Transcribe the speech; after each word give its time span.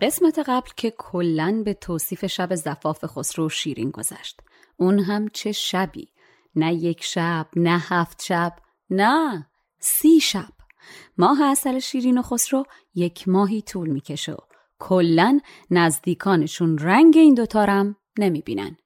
قسمت 0.00 0.38
قبل 0.38 0.70
که 0.76 0.90
کلا 0.98 1.62
به 1.64 1.74
توصیف 1.74 2.26
شب 2.26 2.54
زفاف 2.54 3.04
خسرو 3.04 3.48
شیرین 3.48 3.90
گذشت. 3.90 4.40
اون 4.76 4.98
هم 4.98 5.28
چه 5.28 5.52
شبی؟ 5.52 6.08
نه 6.54 6.74
یک 6.74 7.04
شب 7.04 7.46
نه 7.56 7.78
هفت 7.78 8.22
شب 8.22 8.56
نه 8.90 9.46
سی 9.80 10.20
شب. 10.20 10.52
ماه 11.18 11.42
اصل 11.42 11.78
شیرین 11.78 12.18
و 12.18 12.22
خسرو 12.22 12.64
یک 12.94 13.28
ماهی 13.28 13.62
طول 13.62 13.88
می‌کشه 13.88 14.32
و 14.32 14.38
کلا 14.78 15.40
نزدیکانشون 15.70 16.78
رنگ 16.78 17.16
این 17.16 17.34
دوتارم 17.34 17.96
نمی‌بینن. 18.18 18.76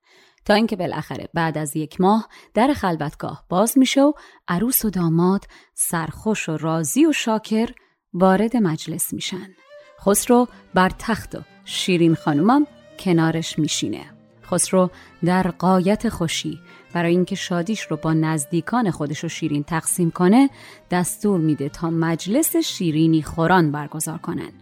تا 0.45 0.55
اینکه 0.55 0.77
بالاخره 0.77 1.29
بعد 1.35 1.59
از 1.59 1.77
یک 1.77 2.01
ماه 2.01 2.29
در 2.55 2.73
خلوتگاه 2.73 3.45
باز 3.49 3.79
میشه 3.79 4.03
و 4.03 4.13
عروس 4.49 4.85
و 4.85 4.91
داماد 4.91 5.45
سرخوش 5.75 6.49
و 6.49 6.57
راضی 6.57 7.07
و 7.07 7.13
شاکر 7.13 7.71
وارد 8.13 8.57
مجلس 8.57 9.13
میشن. 9.13 9.55
خسرو 10.05 10.49
بر 10.75 10.91
تخت 10.99 11.35
و 11.35 11.39
شیرین 11.65 12.15
خانومم 12.15 12.67
کنارش 12.99 13.59
میشینه. 13.59 14.05
خسرو 14.45 14.91
در 15.25 15.43
قایت 15.43 16.09
خوشی 16.09 16.59
برای 16.93 17.11
اینکه 17.11 17.35
شادیش 17.35 17.81
رو 17.81 17.97
با 17.97 18.13
نزدیکان 18.13 18.91
خودش 18.91 19.25
و 19.25 19.29
شیرین 19.29 19.63
تقسیم 19.63 20.11
کنه 20.11 20.51
دستور 20.91 21.41
میده 21.41 21.69
تا 21.69 21.91
مجلس 21.91 22.57
شیرینی 22.57 23.23
خوران 23.23 23.73
برگزار 23.73 24.19
کنن. 24.19 24.53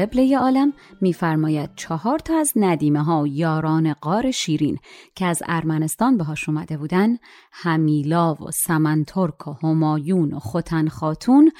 قبله 0.00 0.38
عالم 0.38 0.72
میفرماید 1.00 1.70
چهار 1.76 2.18
تا 2.18 2.38
از 2.38 2.52
ندیمه 2.56 3.02
ها 3.02 3.22
و 3.22 3.26
یاران 3.26 3.92
قار 3.92 4.30
شیرین 4.30 4.78
که 5.14 5.26
از 5.26 5.42
ارمنستان 5.46 6.16
بهاش 6.16 6.48
اومده 6.48 6.76
بودن 6.76 7.16
همیلا 7.52 8.34
و 8.34 8.50
سمنترک 8.50 9.48
و 9.48 9.52
همایون 9.62 10.34
و 10.34 10.38
خوتن 10.38 10.88
خاتون 10.88 11.50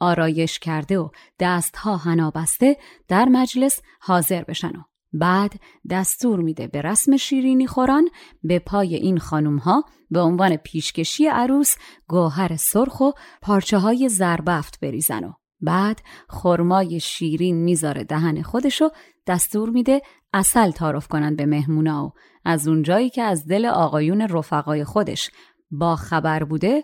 آرایش 0.00 0.58
کرده 0.58 0.98
و 0.98 1.08
دستها 1.40 1.96
هنابسته 1.96 2.76
در 3.08 3.24
مجلس 3.24 3.80
حاضر 4.00 4.44
بشن 4.44 4.72
و 4.76 4.82
بعد 5.12 5.52
دستور 5.90 6.40
میده 6.40 6.66
به 6.66 6.82
رسم 6.82 7.16
شیرینی 7.16 7.66
خوران 7.66 8.08
به 8.42 8.58
پای 8.58 8.94
این 8.94 9.18
خانم 9.18 9.56
ها 9.56 9.84
به 10.10 10.20
عنوان 10.20 10.56
پیشکشی 10.56 11.26
عروس 11.26 11.74
گوهر 12.08 12.56
سرخ 12.56 13.00
و 13.00 13.10
پارچه 13.42 13.78
های 13.78 14.08
زربفت 14.08 14.80
بریزن 14.80 15.24
و 15.24 15.32
بعد 15.60 16.02
خرمای 16.28 17.00
شیرین 17.00 17.56
می‌ذاره 17.56 18.04
دهن 18.04 18.42
خودشو 18.42 18.88
دستور 19.26 19.70
میده 19.70 20.02
اصل 20.32 20.70
تعارف 20.70 21.08
کنن 21.08 21.36
به 21.36 21.46
مهمونا 21.46 22.06
و 22.06 22.12
از 22.44 22.68
اونجایی 22.68 23.10
که 23.10 23.22
از 23.22 23.46
دل 23.46 23.66
آقایون 23.66 24.20
رفقای 24.20 24.84
خودش 24.84 25.30
با 25.70 25.96
خبر 25.96 26.44
بوده 26.44 26.82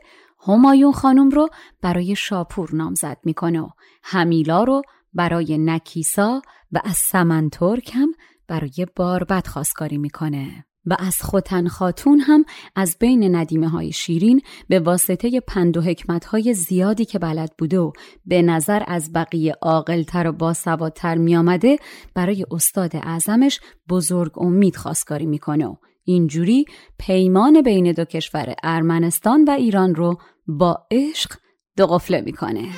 همایون 0.49 0.93
خانم 0.93 1.31
رو 1.31 1.49
برای 1.83 2.17
شاپور 2.17 2.75
نامزد 2.75 3.19
می‌کنه 3.25 3.61
و 3.61 3.69
همیلا 4.03 4.65
رو 4.65 4.83
برای 5.15 5.59
نکیسا 5.59 6.43
و 6.73 6.81
از 6.85 6.97
سمن 6.97 7.49
ترک 7.49 7.91
هم 7.95 8.09
برای 8.49 8.87
باربد 8.97 9.47
خواستگاری 9.47 9.99
می‌کنه. 9.99 10.66
و 10.87 10.97
از 10.99 11.23
خوتن 11.23 11.69
خاتون 11.69 12.19
هم 12.19 12.45
از 12.77 12.97
بین 13.01 13.37
ندیمه 13.37 13.69
های 13.69 13.93
شیرین 13.93 14.41
به 14.69 14.81
واسطه 14.81 15.41
پند 15.41 15.77
و 15.77 15.81
حکمت 15.81 16.25
های 16.25 16.55
زیادی 16.55 17.05
که 17.05 17.19
بلد 17.19 17.53
بوده 17.59 17.79
و 17.79 17.93
به 18.27 18.43
نظر 18.43 18.83
از 18.87 19.13
بقیه 19.13 19.55
عاقلتر 19.63 20.27
و 20.27 20.33
باسوادتر 20.33 21.15
میآمده 21.15 21.77
برای 22.15 22.47
استاد 22.51 22.97
اعظمش 22.97 23.61
بزرگ 23.89 24.39
امید 24.39 24.77
خواستگاری 24.77 25.27
می‌کنه 25.27 25.67
و 25.67 25.77
اینجوری 26.05 26.65
پیمان 26.99 27.63
بین 27.63 27.93
دو 27.93 28.05
کشور 28.05 28.55
ارمنستان 28.63 29.45
و 29.45 29.51
ایران 29.51 29.95
رو 29.95 30.19
با 30.47 30.87
عشق 30.91 31.33
دو 31.77 31.87
قفله 31.87 32.21
می‌کنه. 32.21 32.69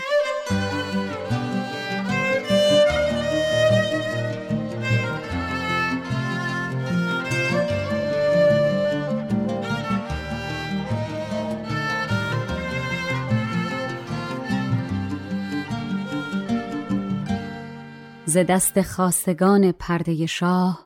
ز 18.29 18.37
دست 18.37 18.83
خاصگان 18.83 19.73
پرده 19.73 20.27
شاه 20.27 20.85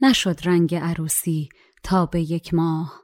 نشد 0.00 0.40
رنگ 0.44 0.74
عروسی 0.74 1.48
تا 1.82 2.06
به 2.06 2.20
یک 2.20 2.54
ماه. 2.54 3.02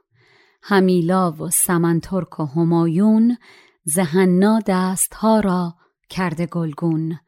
همیلا 0.63 1.31
و 1.31 1.49
سمنترک 1.49 2.39
و 2.39 2.45
همایون 2.45 3.37
زهنا 3.83 4.59
دستها 4.67 5.39
را 5.39 5.75
کرده 6.09 6.45
گلگون. 6.45 7.19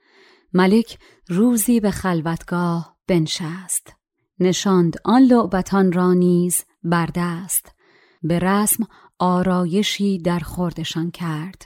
ملک 0.53 0.99
روزی 1.27 1.79
به 1.79 1.91
خلوتگاه 1.91 2.97
بنشست. 3.07 3.93
نشاند 4.39 4.95
آن 5.05 5.21
لعبتان 5.21 5.91
را 5.91 6.13
نیز 6.13 6.65
بر 6.83 7.09
دست. 7.15 7.71
به 8.23 8.39
رسم 8.39 8.87
آرایشی 9.19 10.21
در 10.21 10.39
خوردشان 10.39 11.11
کرد. 11.11 11.65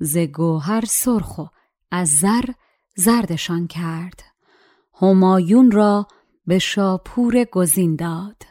ز 0.00 0.18
گوهر 0.18 0.84
سرخ 0.84 1.38
و 1.38 1.46
از 1.90 2.08
زر 2.08 2.44
زردشان 2.96 3.66
کرد. 3.66 4.22
همایون 5.00 5.70
را 5.70 6.06
به 6.46 6.58
شاپور 6.58 7.44
گزین 7.44 7.96
داد. 7.96 8.42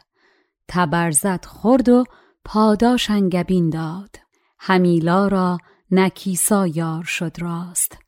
تبرزت 0.68 1.46
خورد 1.46 1.88
و 1.88 2.04
پاداش 2.44 3.10
انگبین 3.10 3.70
داد. 3.70 4.16
همیلا 4.58 5.28
را 5.28 5.58
نکیسا 5.90 6.66
یار 6.66 7.04
شد 7.04 7.36
راست. 7.38 7.98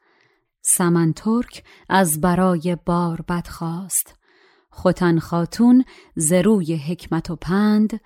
سمن 0.62 1.12
ترک 1.12 1.64
از 1.88 2.20
برای 2.20 2.76
بار 2.86 3.20
بد 3.28 3.46
خواست. 3.46 4.14
خوتن 4.70 5.18
خاتون 5.18 5.84
زروی 6.16 6.76
حکمت 6.76 7.30
و 7.30 7.36
پند 7.36 8.00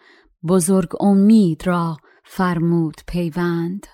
بزرگ 0.48 1.02
امید 1.02 1.66
را 1.66 1.96
فرمود 2.24 2.96
پیوند. 3.06 3.86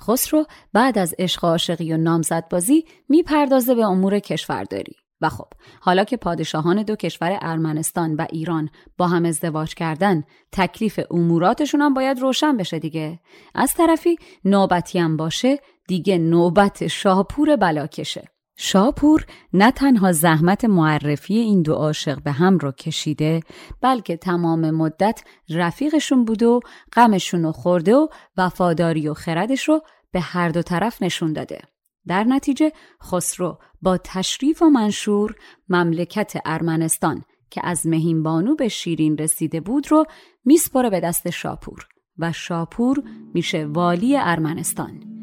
خسرو 0.00 0.44
بعد 0.72 0.98
از 0.98 1.14
عشق 1.18 1.44
عاشقی 1.44 1.92
و 1.92 1.96
نامزدبازی 1.96 2.84
می‌پردازه 3.08 3.74
به 3.74 3.84
امور 3.84 4.18
کشورداری. 4.18 4.96
و 5.20 5.28
خب 5.28 5.48
حالا 5.80 6.04
که 6.04 6.16
پادشاهان 6.16 6.82
دو 6.82 6.96
کشور 6.96 7.38
ارمنستان 7.42 8.14
و 8.14 8.26
ایران 8.30 8.70
با 8.98 9.08
هم 9.08 9.24
ازدواج 9.24 9.74
کردن 9.74 10.22
تکلیف 10.52 11.00
اموراتشون 11.10 11.80
هم 11.80 11.94
باید 11.94 12.18
روشن 12.18 12.56
بشه 12.56 12.78
دیگه. 12.78 13.20
از 13.54 13.74
طرفی 13.74 14.16
نوبتی 14.44 14.98
هم 14.98 15.16
باشه 15.16 15.58
دیگه 15.88 16.18
نوبت 16.18 16.86
شاپور 16.86 17.56
بلاکشه. 17.56 18.33
شاپور 18.56 19.26
نه 19.52 19.70
تنها 19.70 20.12
زحمت 20.12 20.64
معرفی 20.64 21.34
این 21.34 21.62
دو 21.62 21.74
عاشق 21.74 22.22
به 22.22 22.32
هم 22.32 22.58
رو 22.58 22.72
کشیده 22.72 23.40
بلکه 23.80 24.16
تمام 24.16 24.70
مدت 24.70 25.22
رفیقشون 25.50 26.24
بود 26.24 26.42
و 26.42 26.60
غمشون 26.92 27.42
رو 27.42 27.52
خورده 27.52 27.94
و 27.94 28.08
وفاداری 28.36 29.08
و 29.08 29.14
خردش 29.14 29.68
رو 29.68 29.82
به 30.12 30.20
هر 30.20 30.48
دو 30.48 30.62
طرف 30.62 31.02
نشون 31.02 31.32
داده. 31.32 31.60
در 32.06 32.24
نتیجه 32.24 32.72
خسرو 33.02 33.58
با 33.82 33.98
تشریف 34.04 34.62
و 34.62 34.64
منشور 34.64 35.34
مملکت 35.68 36.32
ارمنستان 36.44 37.22
که 37.50 37.60
از 37.64 37.86
مهینبانو 37.86 38.54
به 38.54 38.68
شیرین 38.68 39.18
رسیده 39.18 39.60
بود 39.60 39.90
رو 39.90 40.04
میسپره 40.44 40.90
به 40.90 41.00
دست 41.00 41.30
شاپور 41.30 41.86
و 42.18 42.32
شاپور 42.32 43.02
میشه 43.34 43.66
والی 43.66 44.16
ارمنستان. 44.16 45.13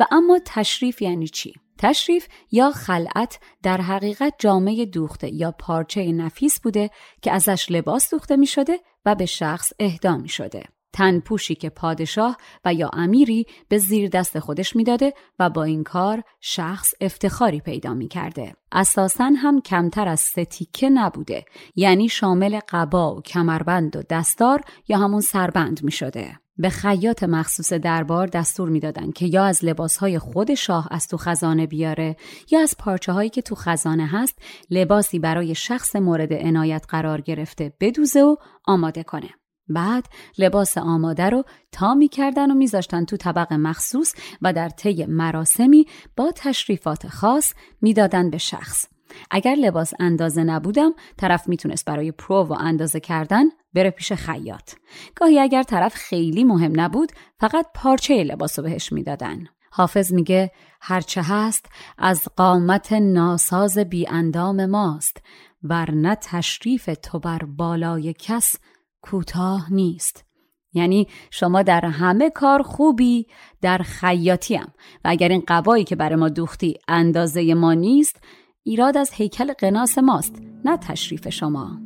و 0.00 0.06
اما 0.10 0.40
تشریف 0.44 1.02
یعنی 1.02 1.28
چی؟ 1.28 1.52
تشریف 1.78 2.28
یا 2.52 2.70
خلعت 2.70 3.38
در 3.62 3.80
حقیقت 3.80 4.34
جامعه 4.38 4.86
دوخته 4.86 5.34
یا 5.34 5.52
پارچه 5.58 6.12
نفیس 6.12 6.60
بوده 6.60 6.90
که 7.22 7.32
ازش 7.32 7.66
لباس 7.70 8.10
دوخته 8.10 8.36
می 8.36 8.46
شده 8.46 8.78
و 9.04 9.14
به 9.14 9.26
شخص 9.26 9.72
اهدا 9.78 10.16
می 10.16 10.28
شده. 10.28 10.62
تنپوشی 10.92 11.54
که 11.54 11.70
پادشاه 11.70 12.36
و 12.64 12.74
یا 12.74 12.90
امیری 12.92 13.46
به 13.68 13.78
زیر 13.78 14.08
دست 14.08 14.38
خودش 14.38 14.76
می‌داده 14.76 15.12
و 15.38 15.50
با 15.50 15.64
این 15.64 15.84
کار 15.84 16.22
شخص 16.40 16.94
افتخاری 17.00 17.60
پیدا 17.60 17.94
می 17.94 18.08
کرده. 18.08 18.54
اساسا 18.72 19.30
هم 19.36 19.60
کمتر 19.60 20.08
از 20.08 20.20
ستیکه 20.20 20.90
نبوده 20.90 21.44
یعنی 21.76 22.08
شامل 22.08 22.60
قبا 22.68 23.14
و 23.14 23.20
کمربند 23.20 23.96
و 23.96 24.02
دستار 24.10 24.60
یا 24.88 24.98
همون 24.98 25.20
سربند 25.20 25.84
می 25.84 25.92
شده. 25.92 26.38
به 26.60 26.70
خیاط 26.70 27.22
مخصوص 27.22 27.72
دربار 27.72 28.26
دستور 28.26 28.68
می‌دادند 28.68 29.14
که 29.14 29.26
یا 29.26 29.44
از 29.44 29.64
لباسهای 29.64 30.18
خود 30.18 30.54
شاه 30.54 30.88
از 30.90 31.08
تو 31.08 31.16
خزانه 31.16 31.66
بیاره 31.66 32.16
یا 32.50 32.60
از 32.60 32.74
پارچه 32.78 33.12
هایی 33.12 33.30
که 33.30 33.42
تو 33.42 33.54
خزانه 33.54 34.06
هست 34.06 34.38
لباسی 34.70 35.18
برای 35.18 35.54
شخص 35.54 35.96
مورد 35.96 36.32
عنایت 36.32 36.84
قرار 36.88 37.20
گرفته 37.20 37.72
بدوزه 37.80 38.22
و 38.22 38.36
آماده 38.64 39.02
کنه. 39.02 39.30
بعد 39.68 40.04
لباس 40.38 40.78
آماده 40.78 41.30
رو 41.30 41.44
تا 41.72 41.94
می‌کردن 41.94 42.50
و 42.50 42.54
میذاشتن 42.54 43.04
تو 43.04 43.16
طبق 43.16 43.52
مخصوص 43.52 44.14
و 44.42 44.52
در 44.52 44.68
طی 44.68 45.06
مراسمی 45.06 45.86
با 46.16 46.32
تشریفات 46.36 47.08
خاص 47.08 47.54
می‌دادن 47.80 48.30
به 48.30 48.38
شخص. 48.38 48.86
اگر 49.30 49.54
لباس 49.54 49.92
اندازه 50.00 50.44
نبودم 50.44 50.92
طرف 51.16 51.48
می‌تونست 51.48 51.84
برای 51.84 52.12
پرو 52.12 52.42
و 52.44 52.52
اندازه 52.52 53.00
کردن 53.00 53.44
بره 53.74 53.90
پیش 53.90 54.12
خیاط. 54.12 54.72
گاهی 55.14 55.38
اگر 55.38 55.62
طرف 55.62 55.94
خیلی 55.94 56.44
مهم 56.44 56.80
نبود 56.80 57.12
فقط 57.40 57.66
پارچه 57.74 58.24
لباس 58.24 58.58
رو 58.58 58.64
بهش 58.64 58.92
می‌دادن. 58.92 59.44
حافظ 59.72 60.12
میگه 60.12 60.50
هرچه 60.80 61.22
هست 61.22 61.66
از 61.98 62.28
قامت 62.36 62.92
ناساز 62.92 63.78
بی 63.78 64.08
اندام 64.08 64.66
ماست 64.66 65.22
ورنه 65.62 66.14
تشریف 66.14 66.90
تو 67.02 67.18
بر 67.18 67.38
بالای 67.44 68.14
کس 68.18 68.56
کوتاه 69.02 69.72
نیست. 69.72 70.24
یعنی 70.72 71.08
شما 71.30 71.62
در 71.62 71.86
همه 71.86 72.30
کار 72.30 72.62
خوبی 72.62 73.26
در 73.60 73.78
خیاطیم 73.78 74.66
و 75.04 75.08
اگر 75.08 75.28
این 75.28 75.44
قبایی 75.48 75.84
که 75.84 75.96
برای 75.96 76.16
ما 76.16 76.28
دوختی 76.28 76.74
اندازه 76.88 77.54
ما 77.54 77.74
نیست 77.74 78.20
ایراد 78.62 78.96
از 78.96 79.10
هیکل 79.12 79.52
قناس 79.52 79.98
ماست 79.98 80.42
نه 80.64 80.76
تشریف 80.76 81.28
شما. 81.28 81.80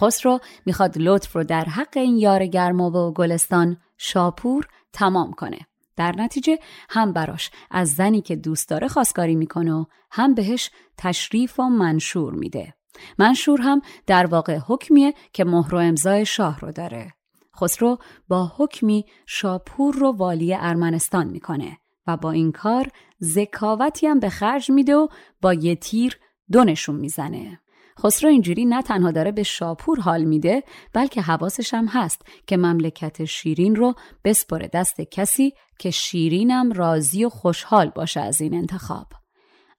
خسرو 0.00 0.38
می‌خواد 0.66 0.98
لطف 0.98 1.36
رو 1.36 1.44
در 1.44 1.64
حق 1.64 1.96
این 1.96 2.16
یار 2.16 2.46
گرما 2.46 2.90
و 2.90 3.12
گلستان 3.14 3.76
شاپور 3.98 4.68
تمام 4.92 5.32
کنه. 5.32 5.58
در 5.96 6.14
نتیجه 6.16 6.58
هم 6.90 7.12
براش 7.12 7.50
از 7.70 7.94
زنی 7.94 8.20
که 8.20 8.36
دوست 8.36 8.68
داره 8.68 8.88
خواستگاری 8.88 9.34
می‌کنه 9.34 9.86
هم 10.10 10.34
بهش 10.34 10.70
تشریف 10.98 11.60
و 11.60 11.62
منشور 11.62 12.34
میده. 12.34 12.74
منشور 13.18 13.60
هم 13.60 13.82
در 14.06 14.26
واقع 14.26 14.58
حکمیه 14.66 15.14
که 15.32 15.44
مهر 15.44 15.74
و 15.74 15.78
امضای 15.78 16.26
شاه 16.26 16.60
رو 16.60 16.72
داره. 16.72 17.12
خسرو 17.60 17.98
با 18.28 18.52
حکمی 18.56 19.04
شاپور 19.26 19.94
رو 19.94 20.12
والی 20.12 20.54
ارمنستان 20.54 21.26
می‌کنه 21.26 21.78
و 22.06 22.16
با 22.16 22.30
این 22.30 22.52
کار 22.52 22.88
ذکاوتی 23.22 24.06
هم 24.06 24.20
به 24.20 24.28
خرج 24.28 24.70
میده 24.70 24.96
و 24.96 25.08
با 25.42 25.54
یه 25.54 25.74
تیر 25.74 26.18
دونشون 26.52 26.96
می‌زنه. 26.96 27.60
خسرو 27.98 28.30
اینجوری 28.30 28.64
نه 28.64 28.82
تنها 28.82 29.10
داره 29.10 29.32
به 29.32 29.42
شاپور 29.42 30.00
حال 30.00 30.24
میده 30.24 30.62
بلکه 30.92 31.20
حواسش 31.22 31.74
هم 31.74 31.86
هست 31.86 32.22
که 32.46 32.56
مملکت 32.56 33.24
شیرین 33.24 33.76
رو 33.76 33.94
بسپره 34.24 34.70
دست 34.72 35.00
کسی 35.00 35.52
که 35.78 35.90
شیرینم 35.90 36.72
راضی 36.72 37.24
و 37.24 37.28
خوشحال 37.28 37.90
باشه 37.90 38.20
از 38.20 38.40
این 38.40 38.54
انتخاب. 38.54 39.06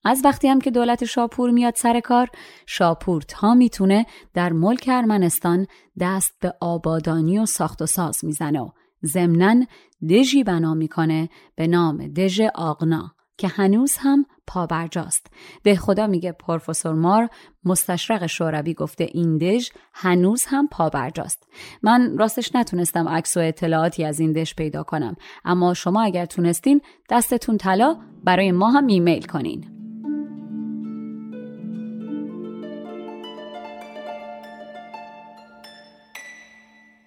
از 0.03 0.21
وقتی 0.23 0.47
هم 0.47 0.61
که 0.61 0.71
دولت 0.71 1.05
شاپور 1.05 1.49
میاد 1.51 1.75
سر 1.75 1.99
کار 1.99 2.29
شاپور 2.65 3.21
تا 3.21 3.53
می‌تونه 3.53 4.05
در 4.33 4.53
ملک 4.53 4.89
ارمنستان 4.91 5.67
دست 5.99 6.33
به 6.41 6.53
آبادانی 6.61 7.39
و 7.39 7.45
ساخت 7.45 7.81
و 7.81 7.85
ساز 7.85 8.25
می‌زنه 8.25 8.61
و 8.61 8.69
ضمنا 9.05 9.65
دژی 10.09 10.43
بنا 10.43 10.73
می‌کنه 10.73 11.29
به 11.55 11.67
نام 11.67 12.07
دژ 12.07 12.41
آغنا 12.55 13.11
که 13.37 13.47
هنوز 13.47 13.97
هم 13.99 14.25
پابرجاست. 14.47 15.27
ده 15.63 15.75
خدا 15.75 16.07
میگه 16.07 16.31
پروفسور 16.31 16.93
مار 16.93 17.29
مستشرق 17.65 18.25
شوروی 18.25 18.73
گفته 18.73 19.03
این 19.03 19.37
دژ 19.37 19.69
هنوز 19.93 20.45
هم 20.47 20.67
پابرجاست. 20.67 21.47
من 21.83 22.17
راستش 22.17 22.55
نتونستم 22.55 23.09
عکس 23.09 23.37
و 23.37 23.39
اطلاعاتی 23.39 24.05
از 24.05 24.19
این 24.19 24.31
دژ 24.31 24.53
پیدا 24.53 24.83
کنم 24.83 25.15
اما 25.45 25.73
شما 25.73 26.01
اگر 26.01 26.25
تونستین 26.25 26.81
دستتون 27.09 27.57
طلا 27.57 27.97
برای 28.23 28.51
ما 28.51 28.69
هم 28.69 28.87
ایمیل 28.87 29.25
کنین. 29.25 29.80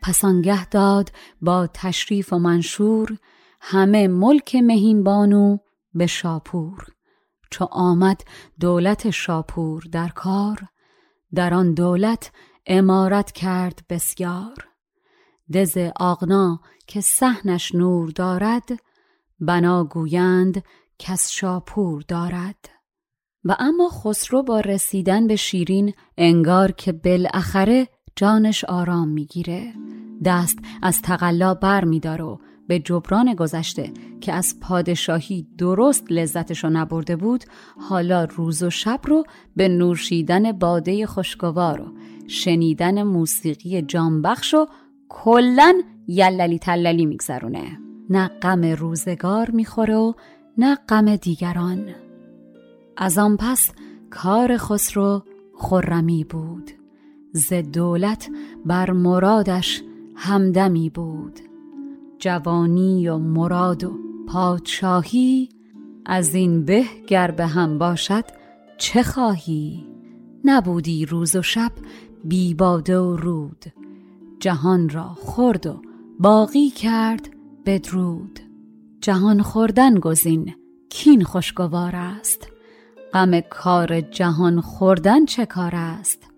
پس 0.06 0.24
آنگه 0.24 0.66
داد 0.66 1.12
با 1.42 1.66
تشریف 1.74 2.32
و 2.32 2.38
منشور 2.38 3.18
همه 3.60 4.08
ملک 4.08 4.54
مهینبانو 4.54 5.58
به 5.94 6.06
شاپور. 6.06 6.86
چو 7.50 7.64
آمد 7.70 8.20
دولت 8.60 9.10
شاپور 9.10 9.82
در 9.92 10.08
کار 10.08 10.58
در 11.34 11.54
آن 11.54 11.74
دولت 11.74 12.32
امارت 12.66 13.32
کرد 13.32 13.82
بسیار. 13.88 14.68
دز 15.54 15.76
آغنا 15.96 16.60
که 16.86 17.00
سحنش 17.00 17.74
نور 17.74 18.10
دارد 18.10 18.68
بنا 19.40 19.84
گویند 19.84 20.64
کس 20.98 21.30
شاپور 21.30 22.04
دارد. 22.08 22.68
و 23.44 23.56
اما 23.58 23.88
خسرو 23.88 24.42
با 24.42 24.60
رسیدن 24.60 25.26
به 25.26 25.36
شیرین 25.36 25.94
انگار 26.18 26.72
که 26.72 26.92
بالاخره 26.92 27.88
جانش 28.16 28.64
آرام 28.64 29.08
می‌گیره. 29.08 29.72
دست 30.24 30.58
از 30.82 31.02
تقلا 31.02 31.54
بر 31.54 31.84
میداره 31.84 32.24
و 32.24 32.38
به 32.68 32.78
جبران 32.78 33.34
گذشته 33.34 33.90
که 34.20 34.32
از 34.32 34.60
پادشاهی 34.60 35.46
درست 35.58 36.04
لذتشو 36.10 36.68
نبرده 36.68 37.16
بود 37.16 37.44
حالا 37.88 38.24
روز 38.24 38.62
و 38.62 38.70
شب 38.70 39.00
رو 39.04 39.24
به 39.56 39.68
نوشیدن 39.68 40.52
باده 40.52 41.06
خوشگوار 41.06 41.80
و 41.80 41.86
شنیدن 42.26 43.02
موسیقی 43.02 43.82
جانبخش 43.82 44.54
و 44.54 44.66
کلن 45.08 45.74
یللی 46.08 46.58
تللی 46.58 47.06
میگذرونه. 47.06 47.78
نه 48.10 48.28
غم 48.28 48.64
روزگار 48.64 49.50
می‌خوره 49.50 49.96
و 49.96 50.12
نه 50.58 50.74
غم 50.88 51.16
دیگران. 51.16 51.88
از 52.96 53.18
آن 53.18 53.36
پس 53.36 53.70
کار 54.10 54.56
خسرو 54.56 55.22
خرمی 55.54 56.24
بود. 56.24 56.70
ز 57.36 57.52
دولت 57.52 58.30
بر 58.66 58.90
مرادش 58.90 59.82
همدمی 60.14 60.90
بود. 60.90 61.40
جوانی 62.18 63.08
و 63.08 63.18
مراد 63.18 63.84
و 63.84 63.92
پادشاهی 64.28 65.48
از 66.06 66.34
این 66.34 66.64
به 66.64 66.84
گر 67.06 67.30
به 67.30 67.46
هم 67.46 67.78
باشد 67.78 68.24
چه 68.78 69.02
خواهی؟ 69.02 69.86
نبودی 70.44 71.06
روز 71.06 71.36
و 71.36 71.42
شب 71.42 71.72
بی 72.24 72.54
باده 72.54 72.98
و 72.98 73.16
رود. 73.16 73.64
جهان 74.40 74.88
را 74.88 75.08
خورد 75.08 75.66
و 75.66 75.82
باقی 76.18 76.70
کرد 76.70 77.28
بدرود. 77.66 78.40
جهان 79.00 79.42
خوردن 79.42 79.94
گزین 79.94 80.54
کین 80.88 81.24
خوشگوار 81.24 81.96
است. 81.96 82.48
غم 83.12 83.40
کار 83.40 84.00
جهان 84.00 84.60
خوردن 84.60 85.24
چه 85.24 85.46
کار 85.46 85.72
است؟ 85.74 86.33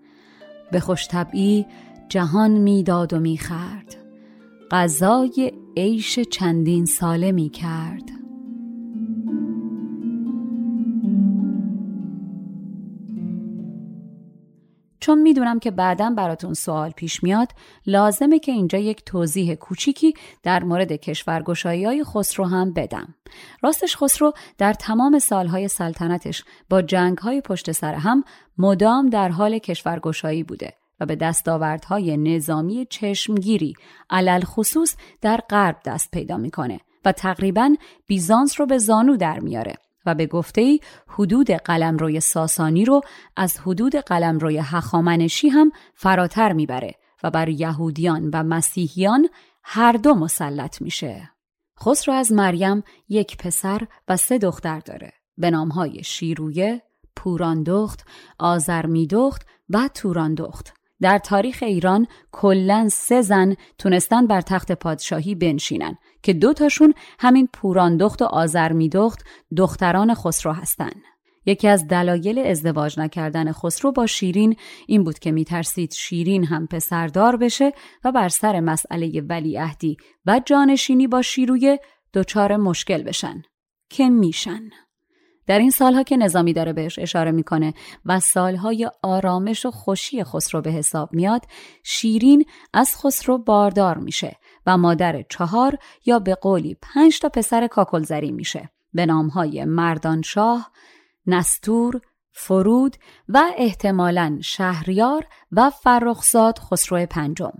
به 0.71 0.79
خوش 0.79 1.07
طبعی 1.07 1.65
جهان 2.09 2.51
می‌داد 2.51 3.13
و 3.13 3.19
می‌خرد. 3.19 3.95
غذای 4.71 5.53
عیش 5.77 6.19
چندین 6.19 6.85
ساله 6.85 7.31
می‌کرد. 7.31 8.16
چون 15.07 15.21
می‌دونم 15.21 15.59
که 15.59 15.71
بعدا 15.71 16.09
براتون 16.09 16.53
سوال 16.53 16.91
پیش 16.91 17.23
میاد 17.23 17.51
لازمه 17.85 18.39
که 18.39 18.51
اینجا 18.51 18.77
یک 18.77 19.03
توضیح 19.05 19.55
کوچیکی 19.55 20.13
در 20.43 20.63
مورد 20.63 20.91
کشورگشایی 20.91 21.85
های 21.85 22.03
خسرو 22.03 22.45
هم 22.45 22.73
بدم. 22.73 23.15
راستش 23.61 23.97
خسرو 23.97 24.33
در 24.57 24.73
تمام 24.73 25.19
سالهای 25.19 25.67
سلطنتش 25.67 26.43
با 26.69 26.81
جنگ 26.81 27.17
های 27.17 27.41
پشت 27.41 27.71
سر 27.71 27.93
هم 27.93 28.23
مدام 28.57 29.09
در 29.09 29.29
حال 29.29 29.57
کشورگشایی 29.57 30.43
بوده 30.43 30.73
و 30.99 31.05
به 31.05 31.15
دستاوردهای 31.15 32.17
نظامی 32.17 32.87
چشمگیری 32.89 33.73
علل 34.09 34.41
خصوص 34.43 34.95
در 35.21 35.39
غرب 35.49 35.77
دست 35.85 36.11
پیدا 36.11 36.37
می‌کنه 36.37 36.79
و 37.05 37.11
تقریبا 37.11 37.75
بیزانس 38.07 38.59
رو 38.59 38.65
به 38.65 38.77
زانو 38.77 39.17
در 39.17 39.39
میاره. 39.39 39.75
و 40.07 40.15
به 40.15 40.25
گفته 40.25 40.61
ای 40.61 40.79
حدود 41.07 41.51
قلمروی 41.51 42.19
ساسانی 42.19 42.85
رو 42.85 43.01
از 43.35 43.59
حدود 43.59 43.95
قلمروی 43.95 44.57
هخامنشی 44.57 45.49
هم 45.49 45.71
فراتر 45.93 46.53
می‌بره 46.53 46.95
و 47.23 47.31
بر 47.31 47.49
یهودیان 47.49 48.29
و 48.33 48.43
مسیحیان 48.43 49.29
هر 49.63 49.91
دو 49.91 50.13
مسلط 50.13 50.81
میشه. 50.81 51.31
خسرو 51.79 52.13
از 52.13 52.31
مریم 52.31 52.83
یک 53.09 53.37
پسر 53.37 53.87
و 54.07 54.17
سه 54.17 54.37
دختر 54.37 54.79
داره 54.79 55.13
به 55.37 55.51
نامهای 55.51 56.03
شیرویه، 56.03 56.81
پوراندخت، 57.15 58.05
آزرمیدخت 58.39 59.45
و 59.69 59.89
توراندخت. 59.93 60.73
در 61.01 61.17
تاریخ 61.17 61.63
ایران 61.63 62.07
کلا 62.31 62.89
سه 62.89 63.21
زن 63.21 63.55
تونستن 63.77 64.27
بر 64.27 64.41
تخت 64.41 64.71
پادشاهی 64.71 65.35
بنشینن 65.35 65.97
که 66.23 66.33
دو 66.33 66.53
تاشون 66.53 66.93
همین 67.19 67.49
پوراندخت 67.53 68.21
و 68.21 68.25
آزرمیدخت 68.25 69.23
دختران 69.57 70.13
خسرو 70.13 70.53
هستند. 70.53 71.01
یکی 71.45 71.67
از 71.67 71.87
دلایل 71.87 72.39
ازدواج 72.39 72.99
نکردن 72.99 73.51
خسرو 73.51 73.91
با 73.91 74.05
شیرین 74.05 74.55
این 74.87 75.03
بود 75.03 75.19
که 75.19 75.31
میترسید 75.31 75.93
شیرین 75.93 76.45
هم 76.45 76.67
پسردار 76.67 77.37
بشه 77.37 77.73
و 78.03 78.11
بر 78.11 78.29
سر 78.29 78.59
مسئله 78.59 79.21
ولیعهدی 79.21 79.97
و 80.25 80.41
جانشینی 80.45 81.07
با 81.07 81.21
شیرویه 81.21 81.79
دچار 82.13 82.57
مشکل 82.57 83.03
بشن 83.03 83.41
که 83.89 84.09
میشن 84.09 84.69
در 85.47 85.59
این 85.59 85.69
سالها 85.69 86.03
که 86.03 86.17
نظامی 86.17 86.53
داره 86.53 86.73
بهش 86.73 86.99
اشاره 86.99 87.31
می‌کنه 87.31 87.73
و 88.05 88.19
سالهای 88.19 88.91
آرامش 89.03 89.65
و 89.65 89.71
خوشی 89.71 90.23
خسرو 90.23 90.61
به 90.61 90.71
حساب 90.71 91.13
میاد 91.13 91.45
شیرین 91.83 92.45
از 92.73 92.95
خسرو 92.95 93.37
باردار 93.37 93.97
میشه 93.97 94.37
و 94.65 94.77
مادر 94.77 95.21
چهار 95.29 95.77
یا 96.05 96.19
به 96.19 96.35
قولی 96.35 96.77
پنج 96.81 97.19
تا 97.19 97.29
پسر 97.29 97.67
کاکلزری 97.67 98.31
میشه. 98.31 98.69
به 98.93 99.05
نامهای 99.05 99.65
مردانشاه، 99.65 100.71
نستور، 101.25 102.01
فرود 102.31 102.95
و 103.29 103.43
احتمالا 103.57 104.39
شهریار 104.41 105.27
و 105.51 105.69
فرخزاد 105.69 106.59
خسرو 106.59 107.05
پنجم. 107.05 107.53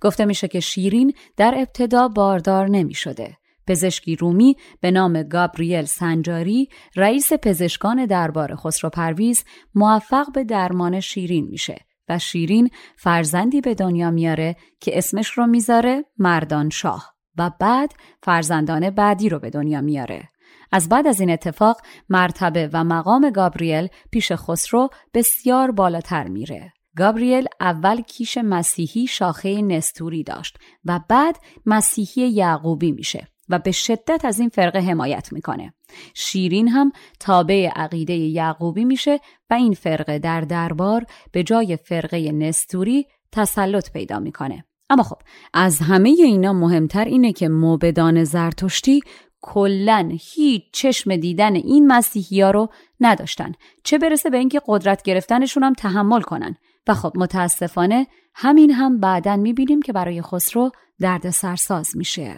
گفته 0.00 0.24
میشه 0.24 0.48
که 0.48 0.60
شیرین 0.60 1.14
در 1.36 1.54
ابتدا 1.56 2.08
باردار 2.08 2.68
نمی 2.68 2.94
شده 2.94 3.36
پزشکی 3.70 4.16
رومی 4.16 4.56
به 4.80 4.90
نام 4.90 5.22
گابریل 5.22 5.84
سنجاری 5.84 6.68
رئیس 6.96 7.32
پزشکان 7.32 8.06
دربار 8.06 8.56
خسرو 8.56 8.90
پرویز 8.90 9.44
موفق 9.74 10.32
به 10.32 10.44
درمان 10.44 11.00
شیرین 11.00 11.46
میشه 11.46 11.76
و 12.08 12.18
شیرین 12.18 12.70
فرزندی 12.96 13.60
به 13.60 13.74
دنیا 13.74 14.10
میاره 14.10 14.56
که 14.80 14.98
اسمش 14.98 15.30
رو 15.30 15.46
می‌ذاره 15.46 16.04
مردان 16.18 16.70
شاه 16.70 17.14
و 17.38 17.50
بعد 17.60 17.92
فرزندان 18.22 18.90
بعدی 18.90 19.28
رو 19.28 19.38
به 19.38 19.50
دنیا 19.50 19.80
میاره. 19.80 20.28
از 20.72 20.88
بعد 20.88 21.06
از 21.06 21.20
این 21.20 21.30
اتفاق 21.30 21.80
مرتبه 22.08 22.70
و 22.72 22.84
مقام 22.84 23.30
گابریل 23.30 23.88
پیش 24.10 24.32
خسرو 24.32 24.88
بسیار 25.14 25.70
بالاتر 25.70 26.28
میره. 26.28 26.72
گابریل 26.96 27.46
اول 27.60 28.00
کیش 28.02 28.38
مسیحی 28.38 29.06
شاخه 29.06 29.62
نستوری 29.62 30.22
داشت 30.22 30.58
و 30.84 31.00
بعد 31.08 31.36
مسیحی 31.66 32.28
یعقوبی 32.28 32.92
میشه 32.92 33.28
و 33.50 33.58
به 33.58 33.72
شدت 33.72 34.24
از 34.24 34.40
این 34.40 34.48
فرقه 34.48 34.78
حمایت 34.78 35.32
می‌کنه. 35.32 35.74
شیرین 36.14 36.68
هم 36.68 36.92
تابع 37.20 37.68
عقیده 37.76 38.14
یعقوبی 38.14 38.84
میشه 38.84 39.20
و 39.50 39.54
این 39.54 39.74
فرقه 39.74 40.18
در 40.18 40.40
دربار 40.40 41.04
به 41.32 41.42
جای 41.42 41.76
فرقه 41.76 42.32
نستوری 42.32 43.06
تسلط 43.32 43.92
پیدا 43.92 44.18
می‌کنه. 44.18 44.64
اما 44.90 45.02
خب 45.02 45.18
از 45.54 45.78
همه 45.78 46.08
اینا 46.08 46.52
مهمتر 46.52 47.04
اینه 47.04 47.32
که 47.32 47.48
موبدان 47.48 48.24
زرتشتی 48.24 49.00
کلا 49.42 50.10
هیچ 50.34 50.62
چشم 50.72 51.16
دیدن 51.16 51.54
این 51.54 51.86
مسیحی 51.86 52.40
ها 52.40 52.50
رو 52.50 52.68
نداشتن 53.00 53.52
چه 53.84 53.98
برسه 53.98 54.30
به 54.30 54.38
اینکه 54.38 54.60
قدرت 54.66 55.02
گرفتنشون 55.02 55.62
هم 55.62 55.72
تحمل 55.72 56.20
کنن 56.20 56.56
و 56.88 56.94
خب 56.94 57.12
متاسفانه 57.16 58.06
همین 58.34 58.70
هم 58.70 59.00
بعدا 59.00 59.36
می‌بینیم 59.36 59.82
که 59.82 59.92
برای 59.92 60.22
خسرو 60.22 60.70
درد 61.00 61.30
سرساز 61.30 61.96
میشه 61.96 62.36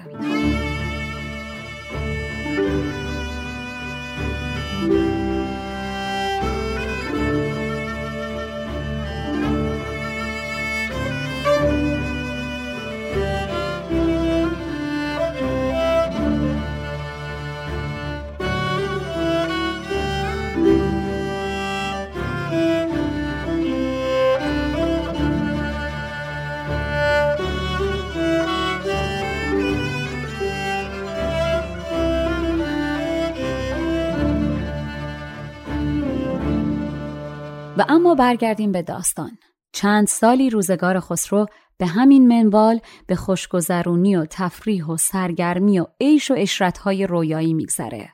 و 37.79 37.85
اما 37.88 38.14
برگردیم 38.14 38.73
به 38.73 38.83
داستان. 38.83 39.38
چند 39.73 40.07
سالی 40.07 40.50
روزگار 40.50 41.00
خسرو 41.00 41.47
به 41.79 41.87
همین 41.87 42.29
منوال 42.29 42.81
به 43.07 43.17
خوشگذرونی 43.17 44.17
و 44.17 44.26
تفریح 44.31 44.87
و 44.87 44.97
سرگرمی 44.97 45.79
و 45.79 45.87
عیش 46.00 46.31
و 46.31 46.35
اشرتهای 46.38 47.07
رویایی 47.07 47.55
میگذره. 47.55 48.12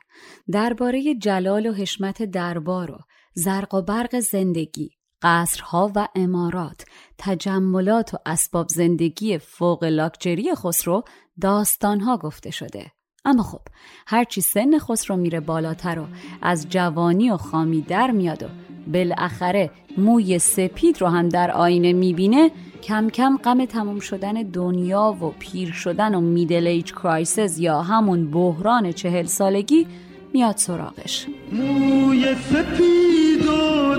درباره 0.51 1.15
جلال 1.15 1.65
و 1.65 1.73
حشمت 1.73 2.23
دربار 2.23 2.91
و 2.91 2.97
زرق 3.33 3.73
و 3.73 3.81
برق 3.81 4.19
زندگی، 4.19 4.89
قصرها 5.21 5.91
و 5.95 6.07
امارات، 6.15 6.85
تجملات 7.17 8.13
و 8.13 8.17
اسباب 8.25 8.67
زندگی 8.67 9.37
فوق 9.37 9.83
لاکچری 9.83 10.55
خسرو 10.55 11.03
داستانها 11.41 12.17
گفته 12.17 12.51
شده. 12.51 12.91
اما 13.25 13.43
خب 13.43 13.61
هرچی 14.07 14.41
سن 14.41 14.79
خسرو 14.79 15.17
میره 15.17 15.39
بالاتر 15.39 15.99
و 15.99 16.07
از 16.41 16.69
جوانی 16.69 17.31
و 17.31 17.37
خامی 17.37 17.81
در 17.81 18.11
میاد 18.11 18.43
و 18.43 18.47
بالاخره 18.93 19.69
موی 19.97 20.39
سپید 20.39 21.01
رو 21.01 21.07
هم 21.07 21.29
در 21.29 21.51
آینه 21.51 21.93
می‌بینه 21.93 22.51
کم 22.83 23.09
کم 23.09 23.37
غم 23.37 23.65
تموم 23.65 23.99
شدن 23.99 24.33
دنیا 24.33 25.17
و 25.21 25.25
پیر 25.39 25.71
شدن 25.71 26.15
و 26.15 26.21
میدل 26.21 26.67
ایج 26.67 26.91
کرایسز 26.91 27.59
یا 27.59 27.81
همون 27.81 28.31
بحران 28.31 28.91
چهل 28.91 29.25
سالگی 29.25 29.87
میاد 30.33 30.57
سراغش. 30.57 31.27
موی 31.51 32.35
سپید 32.35 33.45
و 33.45 33.95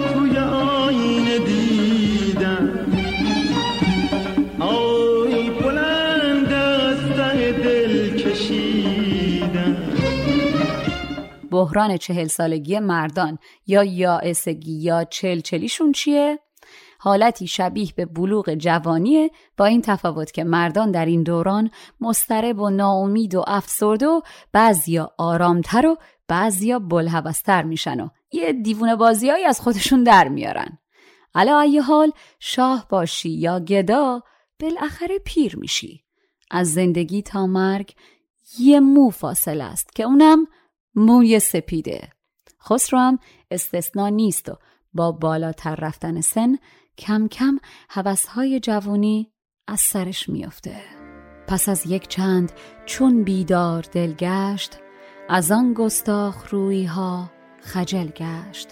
بحران 11.61 11.97
چهل 11.97 12.27
سالگی 12.27 12.79
مردان 12.79 13.39
یا 13.67 13.85
یائسگی 13.85 14.73
یا 14.73 15.05
چلچلیشون 15.05 15.93
چیه؟ 15.93 16.39
حالتی 16.99 17.47
شبیه 17.47 17.93
به 17.97 18.07
بلوغ 18.07 18.55
جوانیه 18.55 19.31
با 19.57 19.65
این 19.65 19.83
تفاوت 19.83 20.33
که 20.33 20.45
مردان 20.45 20.91
در 20.91 21.07
این 21.07 21.23
دوران 21.23 21.71
مسترب 22.01 22.59
و 22.59 22.71
ناامید 22.71 23.35
و 23.35 23.45
افسرده 23.47 24.07
و 24.07 24.21
بعضیا 24.53 25.11
آرامتر 25.19 25.87
و 25.87 25.97
بعضیا 26.29 26.79
بلحوستر 26.79 27.63
میشن 27.63 28.01
و 28.01 28.09
یه 28.33 28.53
دیوونه 28.53 28.97
بازیایی 28.97 29.45
از 29.45 29.61
خودشون 29.61 30.05
در 30.05 30.29
میارن 30.29 30.79
علا 31.35 31.61
ای 31.61 31.79
حال 31.79 32.13
شاه 32.39 32.87
باشی 32.89 33.31
یا 33.31 33.61
گدا 33.61 34.23
بالاخره 34.61 35.19
پیر 35.19 35.57
میشی 35.57 36.05
از 36.51 36.73
زندگی 36.73 37.23
تا 37.23 37.47
مرگ 37.47 37.95
یه 38.59 38.81
مو 38.81 39.11
فاصله 39.11 39.65
است 39.65 39.95
که 39.95 40.03
اونم 40.03 40.47
موی 40.95 41.41
سپیده. 41.41 42.09
خسرو 42.63 42.99
هم 42.99 43.19
استثنا 43.51 44.09
نیست 44.09 44.49
و 44.49 44.57
با 44.95 45.13
بالاتر 45.13 45.75
رفتن 45.75 46.21
سن 46.21 46.57
کم 46.99 47.29
کم 47.29 47.59
حوثهای 47.91 48.61
جوونی 48.61 49.33
از 49.69 49.81
سرش 49.81 50.29
میافته. 50.29 50.77
پس 51.49 51.69
از 51.69 51.87
یک 51.87 52.09
چند 52.09 52.53
چون 52.87 53.25
بیدار 53.25 53.85
دل 53.93 54.13
گشت 54.13 54.79
از 55.29 55.51
آن 55.51 55.75
گستاخ 55.75 56.49
روی 56.51 56.85
ها 56.85 57.31
خجل 57.61 58.07
گشت. 58.07 58.69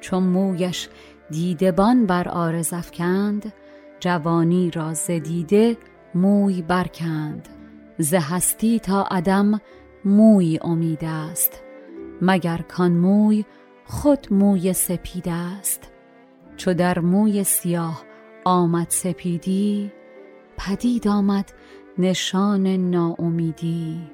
چون 0.00 0.22
مویش 0.22 0.88
دیدبان 1.30 2.06
بر 2.06 2.28
آرز 2.28 2.72
افکند 2.72 3.52
جوانی 4.00 4.70
را 4.70 4.94
زدیده 4.94 5.76
موی 6.14 6.62
برکند. 6.62 7.48
ز 7.98 8.14
تا 8.82 9.02
عدم 9.02 9.60
موی 10.04 10.58
امید 10.62 11.04
است 11.04 11.62
مگر 12.22 12.58
کان 12.58 12.92
موی 12.92 13.44
خود 13.84 14.26
موی 14.30 14.72
سپید 14.72 15.28
است؟ 15.28 15.92
چو 16.56 16.74
در 16.74 16.98
موی 16.98 17.44
سیاه 17.44 18.04
آمد 18.44 18.90
سپیدی 18.90 19.92
پدید 20.56 21.08
آمد 21.08 21.52
نشان 21.98 22.66
ناامیدی. 22.66 24.10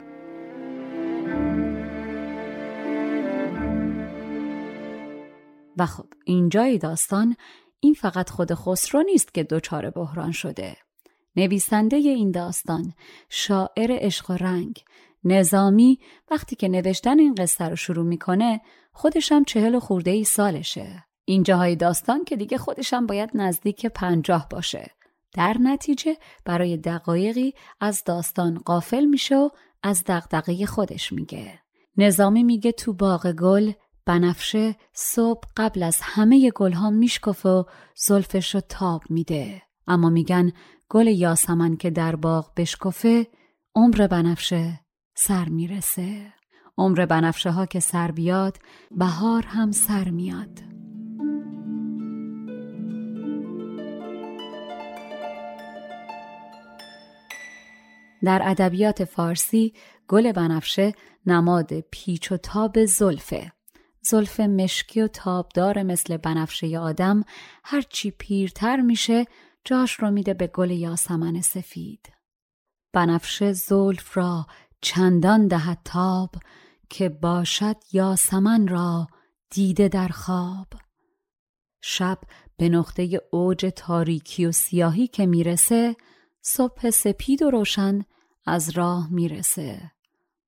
و 5.76 5.86
خب 5.86 6.06
اینجای 6.24 6.78
داستان 6.78 7.36
این 7.80 7.94
فقط 7.94 8.30
خود 8.30 8.54
خسرو 8.54 9.02
نیست 9.02 9.34
که 9.34 9.42
دچار 9.44 9.90
بحران 9.90 10.32
شده. 10.32 10.76
نویسنده 11.36 11.96
این 11.96 12.30
داستان 12.30 12.92
شاعر 13.28 13.90
عشق 13.90 14.30
و 14.30 14.34
رنگ 14.34 14.84
نظامی 15.24 15.98
وقتی 16.30 16.56
که 16.56 16.68
نوشتن 16.68 17.18
این 17.18 17.34
قصه 17.34 17.64
رو 17.64 17.76
شروع 17.76 18.04
می‌کنه 18.04 18.60
خودشم 18.92 19.44
چهل 19.44 19.74
و 19.74 19.80
خورده 19.80 20.10
ای 20.10 20.24
سالشه. 20.24 21.04
اینجاهای 21.24 21.76
داستان 21.76 22.24
که 22.24 22.36
دیگه 22.36 22.58
خودشم 22.58 23.06
باید 23.06 23.30
نزدیک 23.34 23.86
پنجاه 23.86 24.46
باشه. 24.50 24.90
در 25.32 25.56
نتیجه 25.60 26.16
برای 26.44 26.76
دقایقی 26.76 27.54
از 27.80 28.04
داستان 28.04 28.58
قافل 28.58 29.04
میشه 29.04 29.36
و 29.36 29.48
از 29.82 30.04
دقدقه 30.06 30.66
خودش 30.66 31.12
میگه. 31.12 31.60
نظامی 31.96 32.42
میگه 32.42 32.72
تو 32.72 32.92
باغ 32.92 33.32
گل 33.32 33.72
بنفشه 34.06 34.76
صبح 34.92 35.48
قبل 35.56 35.82
از 35.82 35.98
همه 36.02 36.50
گلها 36.50 36.90
میشکفه 36.90 37.48
و 37.48 37.64
زلفش 37.96 38.54
رو 38.54 38.60
تاب 38.60 39.02
میده. 39.10 39.62
اما 39.86 40.08
میگن 40.08 40.52
گل 40.88 41.06
یاسمن 41.06 41.76
که 41.76 41.90
در 41.90 42.16
باغ 42.16 42.50
بشکفه 42.56 43.26
عمر 43.74 44.06
بنفشه. 44.06 44.80
سر 45.14 45.48
می‌رسه. 45.48 46.32
عمر 46.78 47.06
بنفشه 47.06 47.50
ها 47.50 47.66
که 47.66 47.80
سر 47.80 48.10
بیاد 48.10 48.58
بهار 48.90 49.46
هم 49.46 49.72
سر 49.72 50.10
میاد. 50.10 50.70
در 58.22 58.42
ادبیات 58.44 59.04
فارسی 59.04 59.74
گل 60.08 60.32
بنفشه 60.32 60.94
نماد 61.26 61.80
پیچ 61.80 62.32
و 62.32 62.36
تاب 62.36 62.84
زلفه. 62.84 63.52
زلف 64.02 64.40
مشکی 64.40 65.00
و 65.00 65.08
تابدار 65.08 65.82
مثل 65.82 66.16
بنفشه 66.16 66.78
آدم 66.78 67.24
هرچی 67.64 68.10
پیرتر 68.10 68.80
میشه 68.80 69.26
جاش 69.64 69.92
رو 69.92 70.10
میده 70.10 70.34
به 70.34 70.46
گل 70.46 70.70
یاسمن 70.70 71.40
سفید. 71.40 72.12
بنفشه 72.92 73.52
زلف 73.52 74.16
را 74.16 74.46
چندان 74.82 75.48
دهد 75.48 75.78
تاب 75.84 76.34
که 76.90 77.08
باشد 77.08 77.76
یاسمن 77.92 78.68
را 78.68 79.06
دیده 79.50 79.88
در 79.88 80.08
خواب. 80.08 80.66
شب 81.82 82.18
به 82.56 82.68
نقطه 82.68 83.20
اوج 83.30 83.72
تاریکی 83.76 84.46
و 84.46 84.52
سیاهی 84.52 85.06
که 85.06 85.26
می‌رسه 85.26 85.96
صبح 86.42 86.90
سپید 86.90 87.42
و 87.42 87.50
روشن 87.50 88.04
از 88.46 88.70
راه 88.70 89.12
می‌رسه. 89.12 89.90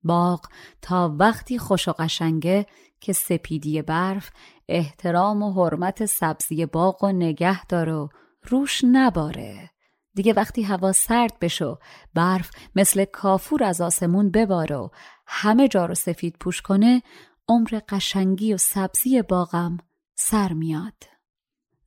باغ 0.05 0.47
تا 0.83 1.17
وقتی 1.19 1.59
خوش 1.59 1.89
و 1.89 1.93
قشنگه 1.93 2.67
که 3.01 3.13
سپیدی 3.13 3.83
برف 3.83 4.31
احترام 4.69 5.43
و 5.43 5.53
حرمت 5.53 6.07
سبزی 6.07 6.67
باغ 6.67 7.05
و 7.05 7.13
نگه 7.13 7.67
داره 7.67 7.93
و 7.93 8.09
روش 8.43 8.85
نباره. 8.85 9.71
دیگه 10.15 10.33
وقتی 10.33 10.63
هوا 10.63 10.93
سرد 10.93 11.39
بشو 11.41 11.79
برف 12.15 12.51
مثل 12.77 13.05
کافور 13.05 13.65
از 13.65 13.81
آسمون 13.81 14.31
بباره 14.31 14.77
و 14.77 14.89
همه 15.27 15.69
جا 15.69 15.87
رو 15.87 15.95
سفید 15.95 16.37
پوش 16.41 16.63
کنه 16.63 17.03
عمر 17.49 17.81
قشنگی 17.89 18.55
و 18.55 18.57
سبزی 18.57 19.23
باغم 19.23 19.79
سر 20.15 20.53
میاد. 20.53 21.05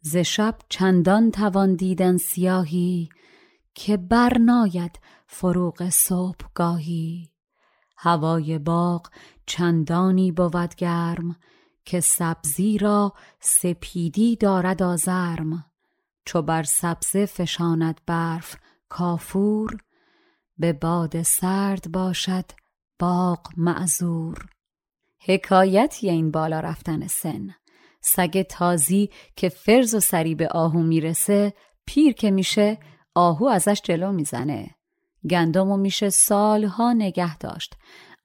ز 0.02 0.18
شب 0.18 0.56
چندان 0.70 1.32
توان 1.32 1.76
دیدن 1.76 2.18
سیاهی 2.18 3.10
که 3.74 3.98
برناید 3.98 5.00
فروغ 5.28 5.90
صبحگاهی. 5.90 7.32
هوای 7.98 8.60
باغ 8.60 9.10
چندانی 9.46 10.32
بود 10.32 10.76
گرم 10.76 11.36
که 11.86 12.00
سبزی 12.00 12.78
را 12.78 13.14
سپیدی 13.40 14.36
دارد 14.36 14.84
آزرم. 14.84 15.66
چو 16.26 16.42
بر 16.42 16.64
سبزه 16.64 17.26
فشاند 17.26 18.02
برف 18.06 18.56
کافور 18.90 19.78
به 20.58 20.74
باد 20.74 21.22
سرد 21.22 21.92
باشد 21.92 22.46
باغ 23.00 23.40
معذور. 23.58 24.46
حکایتی 25.20 26.10
این 26.10 26.32
بالا 26.32 26.60
رفتن 26.60 27.08
سن. 27.08 27.50
سگ 28.02 28.42
تازی 28.42 29.10
که 29.36 29.50
فرز 29.50 29.96
و 29.96 30.00
سری 30.00 30.36
به 30.36 30.48
آهو 30.48 30.84
می‌رسه 30.84 31.54
پیر 31.86 32.14
که 32.14 32.32
میشه 32.32 32.78
آهو 33.16 33.46
ازش 33.46 33.82
جلو 33.84 34.12
می‌زنه. 34.12 34.76
گندمو 35.30 35.78
میشه 35.78 36.10
سالها 36.10 36.94
نگه 36.94 37.38
داشت. 37.38 37.76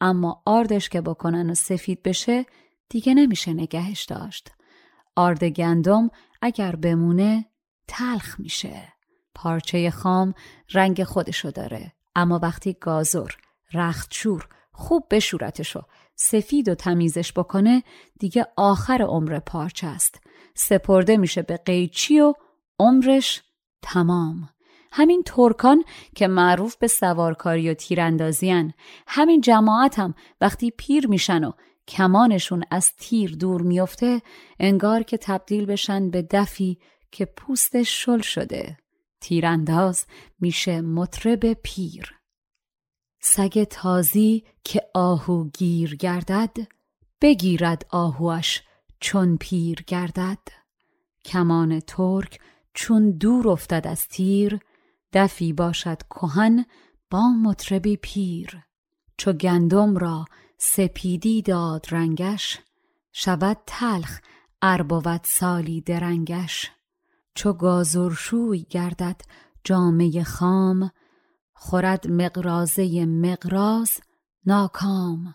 اما 0.01 0.43
آردش 0.47 0.89
که 0.89 1.01
بکنن 1.01 1.51
و 1.51 1.55
سفید 1.55 2.03
بشه 2.03 2.47
دیگه 2.89 3.15
نمیشه 3.15 3.53
نگهش 3.53 4.05
داشت. 4.05 4.51
آرد 5.17 5.45
گندم 5.45 6.11
اگر 6.43 6.77
بمونه 6.77 7.50
تلخ 7.91 8.41
میشه. 8.41 8.93
پارچه 9.35 9.91
خام 9.91 10.35
رنگ 10.73 11.05
خودشو 11.05 11.51
داره. 11.51 11.93
اما 12.17 12.39
وقتی 12.43 12.77
گازر 12.81 13.31
رختشور 13.75 14.49
خوب 14.73 15.07
بشورتشو 15.11 15.83
سفید 16.17 16.69
و 16.69 16.75
تمیزش 16.75 17.33
بکنه 17.33 17.83
دیگه 18.19 18.47
آخر 18.57 19.03
عمر 19.03 19.39
پارچه 19.39 19.87
است. 19.87 20.21
سپرده 20.55 21.17
میشه 21.17 21.43
به 21.43 21.57
قیچی 21.57 22.21
و 22.21 22.35
عمرش 22.79 23.43
تمام. 23.83 24.49
همین 24.93 25.23
ترکان 25.23 25.85
که 26.15 26.29
معروف 26.29 26.77
به 26.77 26.87
سوارکاری 26.87 27.71
و 27.71 27.75
تیراندازیان 27.75 28.73
همین 29.07 29.41
جماعت 29.41 29.99
هم 29.99 30.15
وقتی 30.41 30.71
پیر 30.71 31.07
میشن 31.07 31.45
و 31.45 31.53
کمانشون 31.89 32.65
از 32.71 32.93
تیر 32.97 33.37
دور 33.37 33.63
میفته 33.63 34.23
انگار 34.61 35.03
که 35.03 35.17
تبدیل 35.17 35.67
بشن 35.67 36.11
به 36.11 36.23
دفی 36.23 36.79
که 37.11 37.25
پوستش 37.25 38.05
شل 38.05 38.21
شده. 38.21 38.79
تیرانداز 39.21 40.07
میشه 40.41 40.81
مطرب 40.81 41.53
پیر. 41.53 42.15
سگ 43.21 43.65
تازی 43.65 44.45
که 44.65 44.83
آهو 44.95 45.45
گیر 45.45 45.97
گردد 45.97 46.57
بگیرد 47.21 47.87
آهوش 47.91 48.63
چون 49.01 49.37
پیر 49.37 49.83
گردد. 49.87 50.39
کمان 51.25 51.81
ترک 51.81 52.41
چون 52.75 53.11
دور 53.11 53.49
افتد 53.49 53.87
از 53.87 54.09
تیر 54.09 54.61
دفی 55.13 55.53
باشد 55.53 56.03
کهن 56.03 56.65
با 57.11 57.29
مطربی 57.29 57.97
پیر. 57.97 58.63
چو 59.17 59.33
گندم 59.33 59.97
را 59.97 60.25
سپیدی 60.59 61.43
داد 61.43 61.87
رنگش 61.91 62.59
شود 63.13 63.57
تلخ 63.67 64.21
ار 64.63 65.21
سالی 65.25 65.81
درنگش. 65.81 66.71
چو 67.35 67.53
گازرشوی 67.53 68.67
گردد 68.71 69.21
جامه 69.65 70.25
خام 70.25 70.91
خورد 71.53 72.07
مقرازه 72.09 73.07
مقراز 73.07 73.91
ناکام. 74.47 75.35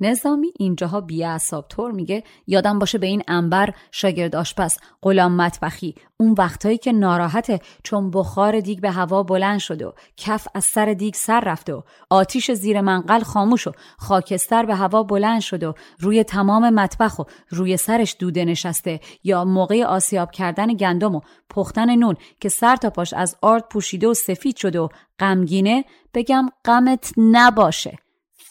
نظامی 0.00 0.52
اینجاها 0.58 1.00
بیعصاب 1.00 1.66
طور 1.68 1.90
میگه. 1.90 2.24
یادم 2.46 2.78
باشه 2.78 2.98
به 2.98 3.06
این 3.06 3.22
انبر 3.28 3.74
شاگرد 3.90 4.36
آشپز 4.36 4.76
غلام 5.02 5.36
مطبخی. 5.36 5.94
اون 6.16 6.34
وقتایی 6.38 6.78
که 6.78 6.92
ناراحته 6.92 7.60
چون 7.82 8.10
بخار 8.10 8.60
دیگ 8.60 8.80
به 8.80 8.90
هوا 8.90 9.22
بلند 9.22 9.58
شد 9.58 9.82
و 9.82 9.94
کف 10.16 10.48
از 10.54 10.64
سر 10.64 10.92
دیگ 10.92 11.14
سر 11.14 11.40
رفته 11.40 11.74
و 11.74 11.82
آتیش 12.10 12.50
زیر 12.50 12.80
منقل 12.80 13.20
خاموش 13.20 13.66
و 13.66 13.72
خاکستر 13.98 14.66
به 14.66 14.74
هوا 14.74 15.02
بلند 15.02 15.40
شد 15.40 15.62
و 15.62 15.74
روی 15.98 16.24
تمام 16.24 16.70
مطبخ 16.70 17.18
و 17.18 17.24
روی 17.48 17.76
سرش 17.76 18.16
دوده 18.18 18.44
نشسته 18.44 19.00
یا 19.24 19.44
موقع 19.44 19.84
آسیاب 19.84 20.30
کردن 20.30 20.74
گندم 20.74 21.14
و 21.14 21.20
پختن 21.50 21.94
نون 21.96 22.16
که 22.40 22.48
سر 22.48 22.76
تا 22.76 22.90
پاش 22.90 23.12
از 23.12 23.36
آرد 23.42 23.64
پوشیده 23.68 24.08
و 24.08 24.14
سفید 24.14 24.56
شده 24.56 24.80
و 24.80 24.88
غمگینه 25.18 25.84
بگم 26.14 26.48
غمت 26.64 27.12
نباشه. 27.16 27.98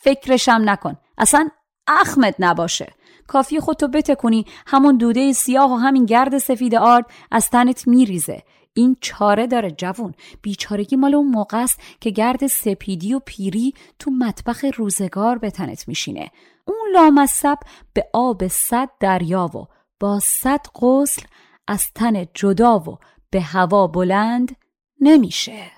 فکرشم 0.04 0.62
نکن. 0.66 0.98
اصلا 1.18 1.50
اخمت 1.88 2.36
نباشه. 2.40 2.94
کافی 3.28 3.60
خودتو 3.60 3.88
بتکونی 3.88 4.46
همون 4.68 4.98
دوده 4.98 5.34
سیاه 5.34 5.74
و 5.74 5.76
همین 5.76 6.06
گرد 6.06 6.38
سفید 6.38 6.76
آرد 6.76 7.06
از 7.32 7.50
تنت 7.50 7.88
میریزه. 7.88 8.44
این 8.74 8.98
چاره 9.02 9.48
داره 9.48 9.72
جوون. 9.72 10.14
بیچارگی 10.42 10.96
مال 10.96 11.16
اون 11.16 11.28
موقع 11.28 11.58
است 11.58 11.80
که 12.00 12.10
گرد 12.10 12.48
سپیدی 12.48 13.14
و 13.14 13.20
پیری 13.26 13.74
تو 14.00 14.12
مطبخ 14.12 14.66
روزگار 14.78 15.38
به 15.38 15.52
تنت 15.52 15.88
میشینه. 15.88 16.32
اون 16.66 16.92
لامصب 16.94 17.58
به 17.94 18.10
آب 18.14 18.48
صد 18.48 18.90
دریا 19.00 19.46
و 19.46 19.68
با 20.00 20.20
صد 20.20 20.66
غسل 20.82 21.22
از 21.68 21.92
تن 21.96 22.26
جدا 22.34 22.80
و 22.80 22.98
به 23.30 23.42
هوا 23.42 23.88
بلند 23.88 24.56
نمیشه. 25.02 25.72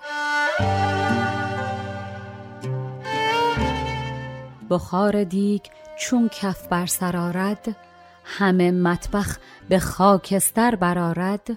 بخار 4.70 5.24
دیگ 5.24 5.62
چون 5.98 6.28
کف 6.28 6.68
بر 6.68 6.86
سرارد 6.86 7.76
همه 8.24 8.70
مطبخ 8.70 9.38
به 9.68 9.78
خاکستر 9.78 10.74
برارد 10.74 11.48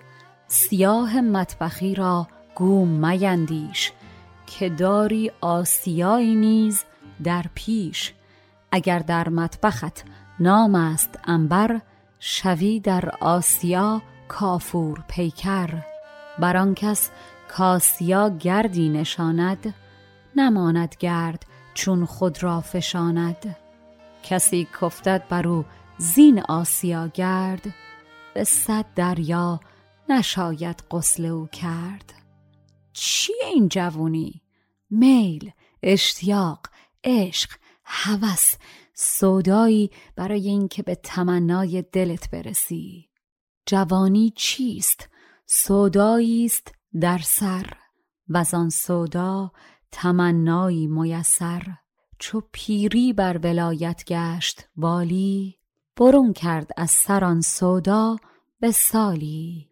سیاه 0.47 1.21
مطبخی 1.21 1.95
را 1.95 2.27
گوم 2.55 2.87
میندیش 2.87 3.91
که 4.47 4.69
داری 4.69 5.31
آسیایی 5.41 6.35
نیز 6.35 6.83
در 7.23 7.45
پیش. 7.55 8.13
اگر 8.71 8.99
در 8.99 9.29
مطبخت 9.29 10.03
نام 10.39 10.75
است 10.75 11.19
انبر 11.23 11.81
شوی 12.19 12.79
در 12.79 13.09
آسیا 13.19 14.01
کافور 14.27 15.03
پیکر. 15.07 15.69
بر 16.39 16.57
آن 16.57 16.75
کس 16.75 17.09
کاسیا 17.57 18.29
گردی 18.29 18.89
نشاند 18.89 19.73
نماند 20.35 20.95
گرد 20.99 21.45
چون 21.79 22.05
خود 22.05 22.43
را 22.43 22.61
فشاند. 22.61 23.55
کسی 24.23 24.67
کفتد 24.81 25.23
بر 25.29 25.47
او 25.47 25.65
زین 25.97 26.41
آسیا 26.41 27.07
گرد. 27.07 27.75
به 28.33 28.43
صد 28.43 28.85
دریا 28.95 29.59
نشاید 30.09 30.83
غسل 30.91 31.25
او 31.25 31.47
کرد. 31.47 32.13
چیه 32.93 33.45
این 33.45 33.67
جوونی؟ 33.69 34.41
میل 34.89 35.51
اشتیاق 35.83 36.59
عشق 37.03 37.49
هوس 37.83 38.53
سودایی 38.93 39.91
برای 40.15 40.47
اینکه 40.47 40.83
به 40.83 40.95
تمنای 40.95 41.81
دلت 41.81 42.31
برسی. 42.31 43.09
جوانی 43.65 44.33
چیست؟ 44.35 45.09
سودایی 45.45 46.45
است 46.45 46.71
در 47.01 47.17
سر. 47.17 47.73
و 48.29 48.45
آن 48.53 48.69
سودا 48.69 49.51
تمنایی 49.91 50.87
میسر 50.87 51.61
چو 52.19 52.41
پیری 52.51 53.13
بر 53.13 53.37
ولایت 53.37 54.03
گشت 54.07 54.67
والی 54.77 55.59
برون 55.97 56.33
کرد 56.33 56.71
از 56.77 56.91
سران 56.91 57.41
سودا 57.41 58.15
به 58.59 58.71
سالی. 58.71 59.69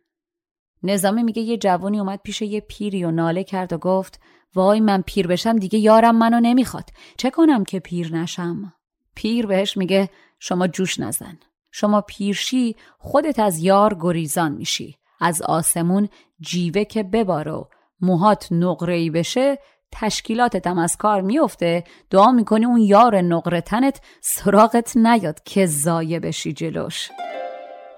نظامی 0.84 1.23
میگه 1.23 1.41
یه 1.41 1.58
جوانی 1.58 1.99
اومد 1.99 2.19
پیش 2.23 2.41
یه 2.41 2.60
پیری 2.60 3.03
و 3.03 3.12
ناله 3.12 3.43
کرد 3.43 3.73
و 3.73 3.77
گفت 3.77 4.19
وای 4.56 4.80
من 4.80 5.01
پیر 5.01 5.27
بشم 5.27 5.56
دیگه 5.56 5.80
یارم 5.80 6.15
منو 6.15 6.39
نمی‌خواد. 6.39 6.89
چه 7.17 7.30
کنم 7.30 7.63
که 7.63 7.80
پیر 7.80 8.15
نشم؟ 8.15 8.73
پیر 9.15 9.47
بهش 9.47 9.77
میگه 9.77 10.10
شما 10.39 10.67
جوش 10.67 10.99
نزن. 10.99 11.39
شما 11.71 12.01
پیرشی 12.01 12.75
خودت 12.99 13.39
از 13.39 13.60
یار 13.60 13.97
گریزان 13.99 14.51
میشی. 14.51 14.97
از 15.19 15.41
آسمون 15.41 16.10
جیوه 16.39 16.84
که 16.84 17.03
ببارو 17.03 17.69
موهات 18.01 18.47
نقره‌ای 18.51 19.10
بشه 19.10 19.58
تشکیلاتت 19.91 20.67
هم 20.67 20.78
از 20.78 20.97
کار 20.97 21.21
میفته 21.21 21.84
دعا 22.10 22.32
می‌کنی 22.32 22.65
اون 22.65 22.82
یار 22.82 23.21
نقره 23.21 23.62
تنت 23.62 24.02
سراغت 24.21 24.97
نیاد 24.97 25.43
که 25.43 25.65
زایه 25.65 26.19
بشی 26.19 26.54
جلوش. 26.54 27.10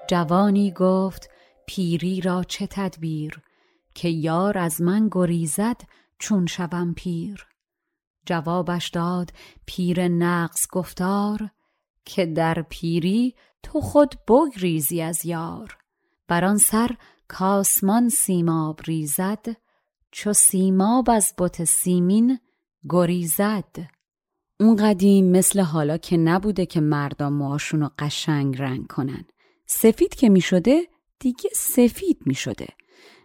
جوانی 0.10 0.72
گفت 0.72 1.30
پیری 1.68 2.22
را 2.22 2.44
چه 2.44 2.68
تدبیر؟ 2.68 3.42
که 3.96 4.10
یار 4.10 4.58
از 4.58 4.82
من 4.82 5.08
گریزد 5.12 5.82
چون 6.20 6.46
شوم 6.46 6.94
پیر. 6.94 7.48
جوابش 8.26 8.90
داد 8.90 9.32
پیر 9.66 10.08
نقص 10.08 10.68
گفتار 10.72 11.50
که 12.06 12.26
در 12.26 12.66
پیری 12.70 13.36
تو 13.64 13.82
خود 13.82 14.16
بگریزی 14.28 15.02
از 15.02 15.26
یار. 15.26 15.78
بر 16.28 16.46
آن 16.46 16.58
سر 16.58 16.96
کاسمان 17.28 18.10
سیماب 18.10 18.80
ریزد 18.86 19.46
چو 20.12 20.34
سیماب 20.34 21.10
از 21.10 21.34
بت 21.38 21.64
سیمین 21.64 22.40
گریزد. 22.90 23.76
اون 24.60 24.76
قدیم 24.76 25.32
مثل 25.32 25.60
حالا 25.60 25.98
که 25.98 26.18
نبوده 26.18 26.66
که 26.66 26.82
مردم 26.82 27.34
موهاشون 27.34 27.82
رو 27.82 27.92
قشنگ 28.00 28.62
رنگ 28.62 28.88
کنن. 28.88 29.26
سفید 29.66 30.16
که 30.16 30.30
می 30.30 30.42
شده 30.42 30.82
دیگه 31.20 31.50
سفید 31.54 32.18
می 32.26 32.36
شده 32.36 32.68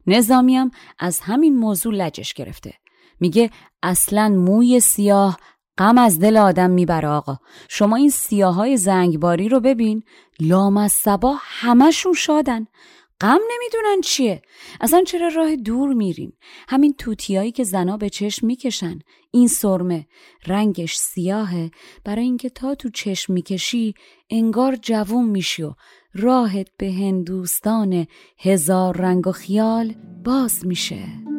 نظامیم 0.07 0.71
از 0.99 1.21
همین 1.21 1.59
موضوع 1.59 1.95
لجش 1.95 2.35
گرفته. 2.35 2.75
میگه 3.21 3.51
اصلا 3.83 4.29
موی 4.29 4.81
سیاه 4.81 5.39
غم 5.79 5.99
از 5.99 6.19
دل 6.19 6.37
آدم 6.37 6.71
می‌بره 6.71 7.09
آقا. 7.09 7.37
شما 7.69 7.97
این 7.97 8.11
سیاه 8.11 8.55
های 8.55 8.77
زنگباری 8.77 9.49
رو 9.49 9.61
ببین 9.61 10.03
لام 10.41 10.77
از 10.77 10.93
سبا 10.93 11.35
همشون 11.41 12.13
شادن. 12.13 12.67
غم 13.21 13.41
نمی‌دونن 13.51 14.01
چیه. 14.01 14.43
اصلا 14.81 15.03
چرا 15.07 15.29
راه 15.29 15.57
دور 15.57 15.93
میریم؟ 15.95 16.37
همین 16.69 16.95
توتیایی 16.99 17.53
که 17.53 17.65
زنا 17.65 17.97
به 17.97 18.11
چشم 18.11 18.47
می‌کشن. 18.47 18.99
این 19.31 19.49
سرمه. 19.49 20.07
رنگش 20.47 20.97
سیاهه. 20.97 21.71
برای 22.05 22.25
اینکه 22.25 22.49
تا 22.49 22.75
تو 22.75 22.91
چشم 22.91 23.33
می‌کشی 23.33 23.95
انگار 24.31 24.77
جوون 24.77 25.29
میشی 25.29 25.63
و 25.63 25.75
راهت 26.15 26.69
به 26.77 26.93
هندوستان 26.93 28.07
هزار 28.39 28.97
رنگ 28.97 29.27
و 29.27 29.33
خیال 29.33 29.95
باز 30.25 30.67
میشه. 30.67 31.34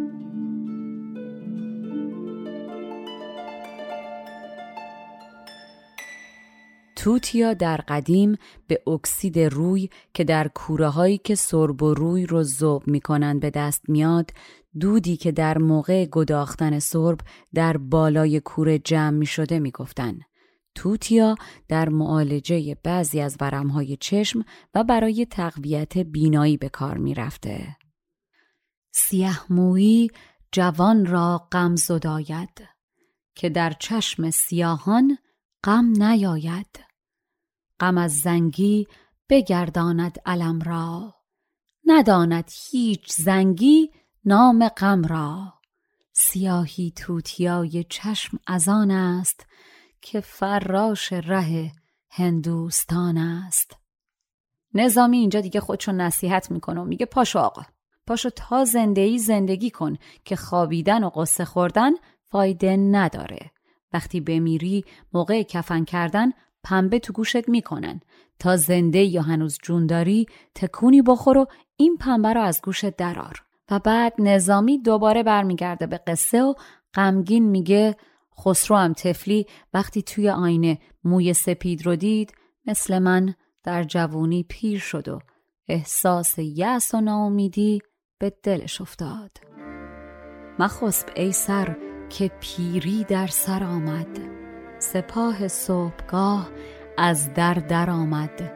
توتیا 7.06 7.54
در 7.54 7.78
قدیم 7.78 8.38
به 8.68 8.82
اکسید 8.88 9.40
روی 9.40 9.90
که 10.14 10.24
در 10.24 10.48
کوره 10.48 10.90
هایی 10.90 11.18
که 11.18 11.36
سرب 11.36 11.84
و 11.84 11.94
روی 11.94 12.26
رو 12.26 12.44
زوب 12.44 12.88
می‌کنن 12.88 13.40
به 13.40 13.50
دست 13.50 13.90
میاد 13.90 14.32
دودی 14.80 15.18
که 15.18 15.32
در 15.32 15.58
موقع 15.58 16.06
گداختن 16.06 16.80
سرب 16.80 17.20
در 17.54 17.78
بالای 17.78 18.40
کوره 18.40 18.80
جمع 18.80 19.18
می 19.18 19.26
شده 19.26 19.60
می 19.60 19.72
گفتن. 19.72 20.20
توتیا 20.76 21.36
در 21.68 21.90
معالجه 21.90 22.78
بعضی 22.84 23.22
از 23.22 23.38
ورمهای 23.42 23.98
چشم 23.98 24.46
و 24.76 24.84
برای 24.84 25.26
تقویت 25.26 25.98
بینایی 25.98 26.58
به 26.58 26.70
کار 26.70 26.98
می 26.98 27.14
رفته. 27.14 27.78
سیه 28.92 29.54
مویی 29.54 30.10
جوان 30.52 31.06
را 31.06 31.48
غم 31.52 31.76
زداید 31.76 32.68
که 33.36 33.50
در 33.50 33.74
چشم 33.80 34.30
سیاهان 34.30 35.18
غم 35.64 36.04
نیاید 36.04 36.85
غم 37.80 37.98
از 37.98 38.20
زنگی 38.20 38.88
بگرداند 39.30 40.20
علم 40.26 40.62
را. 40.62 41.16
نداند 41.86 42.52
هیچ 42.72 43.12
زنگی 43.12 43.92
نام 44.26 44.68
غم 44.68 45.04
را. 45.04 45.54
سیاهی 46.14 46.94
توتیای 46.96 47.84
چشم 47.84 48.40
از 48.48 48.70
آن 48.70 48.92
است 48.92 49.46
که 50.02 50.20
فراش 50.20 51.14
ره 51.14 51.72
هندوستان 52.10 53.18
است. 53.18 53.78
نظامی 54.74 55.18
اینجا 55.18 55.42
دیگه 55.42 55.60
خودشو 55.60 55.92
نصیحت 55.92 56.52
می‌کنه 56.52 56.82
و 56.82 56.84
میگه 56.84 57.06
پاشو 57.06 57.40
آقا 57.40 57.62
پاشو 58.08 58.30
تا 58.30 58.66
زندگی 58.66 59.20
زندگی 59.20 59.70
کن 59.70 59.98
که 60.26 60.36
خوابیدن 60.36 61.04
و 61.04 61.10
قصه 61.10 61.46
خوردن 61.46 61.92
فایده 62.24 62.78
نداره. 62.78 63.52
وقتی 63.94 64.20
بمیری 64.20 64.86
موقع 65.14 65.44
کفن 65.44 65.84
کردن 65.84 66.32
پنبه 66.66 67.00
تو 67.00 67.14
گوشت 67.14 67.50
می‌کنن. 67.50 68.00
تا 68.40 68.58
زنده 68.58 69.00
یا 69.00 69.22
هنوز 69.22 69.58
جون 69.64 69.86
داری 69.86 70.26
تکونی 70.56 71.02
بخور 71.02 71.38
و 71.38 71.46
این 71.78 71.98
پنبه 71.98 72.34
رو 72.34 72.42
از 72.42 72.62
گوشت 72.64 72.96
درار 72.96 73.44
و 73.72 73.80
بعد 73.80 74.14
نظامی 74.20 74.82
دوباره 74.82 75.24
برمیگرده 75.24 75.88
به 75.88 75.98
قصه 75.98 76.44
و 76.44 76.54
غمگین 76.94 77.50
میگه 77.50 77.96
خسرو 78.40 78.78
هم 78.78 78.94
تفلی 78.94 79.46
وقتی 79.74 80.02
توی 80.02 80.30
آینه 80.30 80.78
موی 81.04 81.34
سپید 81.34 81.86
رو 81.86 81.96
دید 81.96 82.34
مثل 82.66 83.00
من 83.00 83.34
در 83.64 83.84
جوونی 83.84 84.44
پیر 84.50 84.80
شد 84.80 85.08
و 85.08 85.20
احساس 85.68 86.36
یأس 86.38 86.94
و 86.94 87.02
ناامیدی 87.02 87.82
به 88.20 88.34
دلش 88.44 88.82
افتاد. 88.82 89.32
مخسب 90.60 91.10
ای 91.16 91.32
سر 91.32 91.78
که 92.10 92.32
پیری 92.40 93.04
در 93.04 93.28
سر 93.28 93.64
آمد. 93.64 94.35
سپاه 94.86 95.48
صبحگاه 95.48 96.50
از 96.98 97.34
در 97.34 97.54
در 97.54 97.90
آمد 97.90 98.52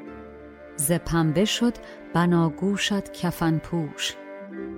ز 0.76 0.92
پنبه 0.92 1.46
شد 1.46 1.74
بناگوشت 2.14 3.14
کفن 3.14 3.58
پوش 3.58 4.16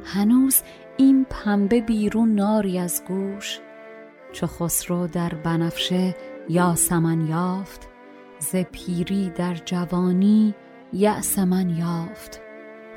هنوز 0.04 0.62
این 0.98 1.26
پنبه 1.30 1.82
بیرون 1.82 2.36
ناری 2.36 2.80
از 2.80 3.04
گوش. 3.08 3.60
چو 4.32 4.48
خسرو 4.48 5.08
در 5.08 5.30
بنفشه 5.30 6.16
یاسمن 6.50 7.28
یافت 7.28 7.88
ز 8.40 8.56
پیری 8.56 9.30
در 9.30 9.56
جوانی 9.56 10.56
یأس 10.94 11.40
من 11.40 11.70
یافت. 11.70 12.42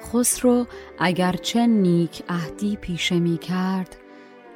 خسرو 0.03 0.67
اگرچه 0.99 1.67
نیک 1.67 2.23
عهدی 2.29 2.77
پیشه 2.77 3.19
می 3.19 3.39
کرد 3.39 3.97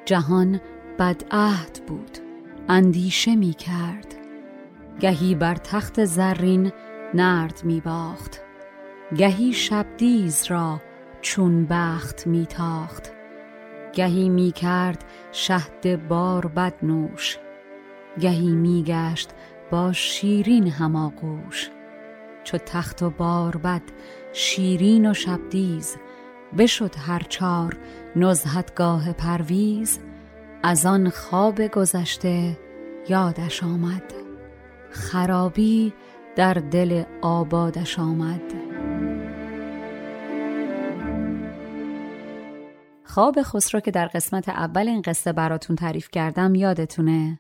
جهان 0.05 0.61
بدعهد 0.99 1.81
بود. 1.87 2.28
اندیشه 2.69 3.37
می 3.37 3.53
کرد. 3.53 4.15
گهی 5.01 5.35
بر 5.35 5.55
تخت 5.55 6.05
زرین 6.05 6.73
نرد 7.15 7.61
می 7.65 7.81
باخت. 7.81 8.41
گهی 9.17 9.53
شبدیز 9.53 10.45
را 10.45 10.81
چون 11.21 11.67
بخت 11.67 12.27
می 12.27 12.47
تاخت. 12.47 13.13
گهی 13.93 14.29
می 14.29 14.53
کرد 14.53 15.05
شهد 15.33 16.09
بار 16.09 16.47
بد 16.47 16.75
نوش 16.83 17.39
گهی 18.21 18.51
می 18.51 18.83
گشت 18.83 19.31
با 19.71 19.93
شیرین 19.93 20.71
هماغوش. 20.71 21.71
چو 22.45 22.59
تخت 22.59 23.03
و 23.03 23.11
بار 23.11 23.57
بد 23.57 23.83
شیرین 24.33 25.11
و 25.11 25.15
شبدیز 25.15 25.97
بشد 26.59 26.95
هر 27.07 27.23
چار 27.29 27.77
نزهتگاه 28.17 29.13
پرویز. 29.13 30.01
از 30.63 30.87
آن 30.87 31.11
خواب 31.11 31.67
گذشته 31.67 32.59
یادش 33.09 33.63
آمد. 33.63 34.13
خرابی 34.91 35.93
در 36.37 36.55
دل 36.55 37.03
آبادش 37.23 37.99
آمد. 37.99 38.53
خواب 43.05 43.43
خسرو 43.43 43.81
که 43.81 43.91
در 43.91 44.07
قسمت 44.07 44.49
اول 44.49 44.89
این 44.89 45.03
قصه 45.03 45.33
براتون 45.33 45.77
تعریف 45.77 46.09
کردم 46.11 46.55
یادتونه. 46.55 47.39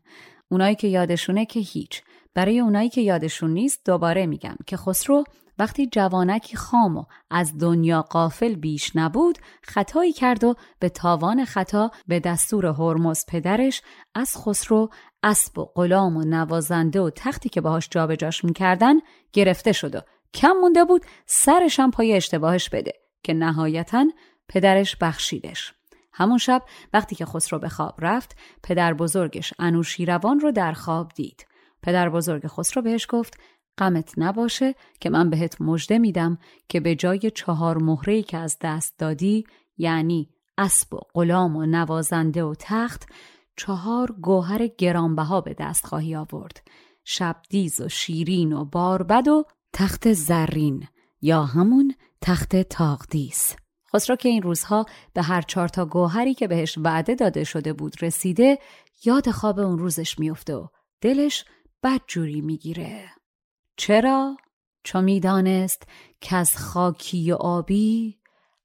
اونایی 0.48 0.74
که 0.74 0.88
یادشونه 0.88 1.46
که 1.46 1.60
هیچ. 1.60 2.02
برای 2.34 2.60
اونایی 2.60 2.88
که 2.88 3.00
یادشون 3.00 3.50
نیست 3.50 3.80
دوباره 3.84 4.26
میگم 4.26 4.56
که 4.66 4.76
خسرو 4.76 5.24
وقتی 5.58 5.86
جوانکی 5.86 6.56
خام 6.56 6.96
و 6.96 7.04
از 7.30 7.58
دنیا 7.58 8.02
قافل 8.02 8.54
بیش 8.54 8.96
نبود 8.96 9.38
خطایی 9.62 10.12
کرد 10.12 10.44
و 10.44 10.54
به 10.78 10.88
تاوان 10.88 11.44
خطا 11.44 11.90
به 12.08 12.20
دستور 12.20 12.66
هرمز 12.66 13.24
پدرش 13.28 13.82
از 14.14 14.36
خسرو 14.36 14.90
اسب 15.22 15.58
و 15.58 15.64
غلام 15.64 16.16
و 16.16 16.24
نوازنده 16.24 17.00
و 17.00 17.10
تختی 17.10 17.48
که 17.48 17.60
باهاش 17.60 17.88
جابجاش 17.90 18.44
می‌کردن 18.44 18.94
گرفته 19.32 19.72
شد 19.72 19.94
و 19.94 20.00
کم 20.34 20.52
مونده 20.60 20.84
بود 20.84 21.02
سرش 21.26 21.80
هم 21.80 21.90
پای 21.90 22.12
اشتباهش 22.12 22.68
بده 22.68 22.92
که 23.22 23.34
نهایتا 23.34 24.06
پدرش 24.48 24.96
بخشیدش. 24.96 25.74
همون 26.12 26.38
شب 26.38 26.62
وقتی 26.92 27.14
که 27.14 27.24
خسرو 27.24 27.58
به 27.58 27.68
خواب 27.68 27.94
رفت 27.98 28.36
پدر 28.62 28.94
بزرگش 28.94 29.54
انوشیروان 29.58 30.40
رو 30.40 30.52
در 30.52 30.72
خواب 30.72 31.12
دید. 31.14 31.46
پدر 31.82 32.08
بزرگ 32.08 32.46
خسرو 32.46 32.82
بهش 32.82 33.06
گفت 33.10 33.40
غمت 33.78 34.14
نباشه 34.16 34.74
که 35.00 35.10
من 35.10 35.30
بهت 35.30 35.60
مژده 35.60 35.98
میدم 35.98 36.38
که 36.68 36.80
به 36.80 36.94
جای 36.94 37.30
چهار 37.34 37.78
مهره 37.78 38.22
که 38.22 38.36
از 38.36 38.56
دست 38.60 38.98
دادی 38.98 39.44
یعنی 39.76 40.30
اسب 40.58 40.94
و 40.94 40.98
غلام 41.14 41.56
و 41.56 41.66
نوازنده 41.66 42.44
و 42.44 42.54
تخت 42.58 43.08
چهار 43.56 44.12
گوهر 44.22 44.66
گرانبها 44.66 45.40
به 45.40 45.54
دست 45.58 45.86
خواهی 45.86 46.16
آورد. 46.16 46.62
شبدیز 47.04 47.80
و 47.80 47.88
شیرین 47.88 48.52
و 48.52 48.64
باربد 48.64 49.28
و 49.28 49.44
تخت 49.72 50.12
زرین 50.12 50.86
یا 51.20 51.44
همون 51.44 51.94
تخت 52.20 52.56
تاقدیس 52.56 53.56
خسرو 53.94 54.16
که 54.16 54.28
این 54.28 54.42
روزها 54.42 54.86
به 55.14 55.22
هر 55.22 55.42
چهار 55.42 55.68
تا 55.68 55.86
گوهری 55.86 56.34
که 56.34 56.48
بهش 56.48 56.78
وعده 56.78 57.14
داده 57.14 57.44
شده 57.44 57.72
بود 57.72 58.02
رسیده 58.02 58.58
یاد 59.04 59.30
خواب 59.30 59.58
اون 59.58 59.78
روزش 59.78 60.18
میفته 60.18 60.54
و 60.54 60.66
دلش 61.00 61.44
بدجوری 61.82 62.40
می‌گیره. 62.40 63.10
چرا؟ 63.78 64.36
چو 64.84 65.00
می‌دانست 65.00 65.82
که 66.20 66.36
از 66.36 66.56
خاکی 66.56 67.32
و 67.32 67.34
آبی 67.34 68.18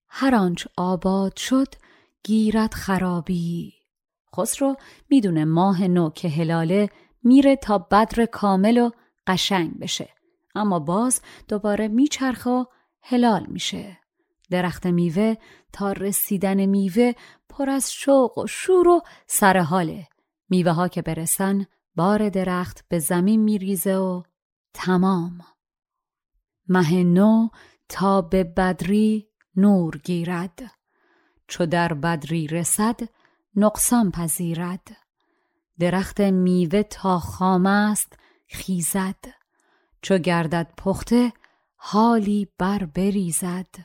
هر 0.08 0.36
آنچ 0.36 0.68
آباد 0.78 1.36
شد 1.36 1.68
گیرد 2.24 2.74
خرابی. 2.74 3.74
خسرو 4.36 4.76
می‌دونه 5.10 5.46
ماه 5.46 5.88
نو 5.88 6.10
که 6.10 6.30
هلاله 6.30 6.90
میره 7.24 7.56
تا 7.56 7.78
بدر 7.78 8.26
کامل 8.26 8.78
و 8.78 8.90
قشنگ 9.28 9.80
بشه. 9.80 10.10
اما 10.56 10.80
باز 10.80 11.22
دوباره 11.48 11.88
میچرخه 11.88 12.50
و 12.50 12.66
هلال 13.04 13.46
میشه. 13.48 14.00
درخت 14.52 14.86
میوه 14.86 15.36
تا 15.74 15.92
رسیدن 15.92 16.66
میوه 16.66 17.12
پر 17.50 17.70
از 17.70 17.94
شوق 17.94 18.38
و 18.38 18.48
شور 18.48 18.88
و 18.88 19.02
سرحاله 19.28 20.08
میوه 20.50 20.72
ها 20.72 20.88
که 20.88 21.02
برسن 21.02 21.66
بار 21.96 22.30
درخت 22.30 22.86
به 22.90 23.00
زمین 23.00 23.42
میریزه 23.42 23.96
و 23.96 24.24
تمام. 24.74 25.42
مه 26.68 27.04
نو 27.04 27.50
تا 27.90 28.22
به 28.22 28.44
بدری 28.44 29.28
نور 29.56 29.98
گیرد. 29.98 30.60
چو 31.48 31.66
در 31.66 31.94
بدری 31.94 32.48
رسد 32.48 33.00
نقصان 33.56 34.12
پذیرد. 34.12 34.88
درخت 35.80 36.22
میوه 36.22 36.84
تا 36.84 37.20
خام 37.20 37.66
است 37.66 38.14
خیزد. 38.48 39.26
چو 40.02 40.18
گردد 40.18 40.74
پخته 40.78 41.34
حالی 41.76 42.48
بر 42.58 42.86
بریزد. 42.86 43.76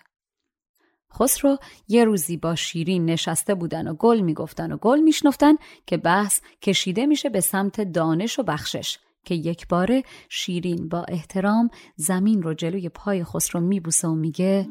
خسرو 1.12 1.58
یه 1.88 2.04
روزی 2.04 2.36
با 2.36 2.54
شیرین 2.54 3.04
نشسته 3.04 3.54
بودن 3.54 3.88
و 3.88 3.94
گل 3.94 4.20
می‌گفتن 4.20 4.72
و 4.72 4.76
گل 4.76 5.00
میشنفتن 5.00 5.54
که 5.86 5.96
بحث 5.96 6.40
کشیده 6.62 7.06
میشه 7.06 7.28
به 7.28 7.40
سمت 7.40 7.80
دانش 7.80 8.38
و 8.38 8.42
بخشش. 8.42 8.98
که 9.28 9.34
یک 9.34 9.68
باره 9.68 10.02
شیرین 10.28 10.88
با 10.88 11.04
احترام 11.08 11.70
زمین 11.96 12.42
رو 12.42 12.54
جلوی 12.54 12.88
پای 12.88 13.24
خسرو 13.24 13.60
میبوسه 13.60 14.08
و 14.08 14.14
میگه 14.14 14.68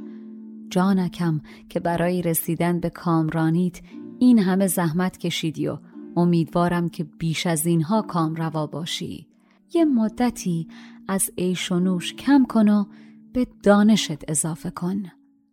جانکم 0.69 1.41
که 1.69 1.79
برای 1.79 2.21
رسیدن 2.21 2.79
به 2.79 2.89
کامرانیت 2.89 3.81
این 4.19 4.39
همه 4.39 4.67
زحمت 4.67 5.17
کشیدی 5.17 5.67
و 5.67 5.77
امیدوارم 6.15 6.89
که 6.89 7.03
بیش 7.03 7.47
از 7.47 7.65
اینها 7.65 8.01
کام 8.01 8.35
روا 8.35 8.67
باشی. 8.67 9.27
یه 9.73 9.85
مدتی 9.85 10.67
از 11.07 11.29
عیش 11.37 11.71
و 11.71 11.79
نوش 11.79 12.13
کم 12.13 12.45
کن 12.49 12.69
و 12.69 12.85
به 13.33 13.47
دانشت 13.63 14.29
اضافه 14.29 14.69
کن. 14.69 15.03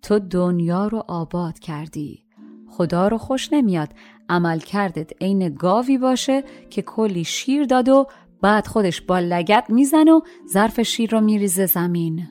تو 0.03 0.19
دنیا 0.19 0.87
رو 0.87 1.05
آباد 1.09 1.59
کردی. 1.59 2.25
خدا 2.69 3.09
رو 3.09 3.19
خوش 3.19 3.53
نمیاد 3.53 3.89
عمل 4.29 4.59
کردت 4.59 5.23
عین 5.23 5.55
گاوی 5.55 5.99
باشه 5.99 6.45
که 6.71 6.83
کلی 6.83 7.25
شیر 7.25 7.65
داد 7.65 7.89
و 7.89 8.07
بعد 8.45 8.67
خودش 8.67 9.01
با 9.01 9.19
لگت 9.19 9.67
میزن 9.69 10.09
و 10.09 10.21
ظرف 10.53 10.81
شیر 10.81 11.11
رو 11.11 11.21
میریزه 11.21 11.67
زمین. 11.67 12.29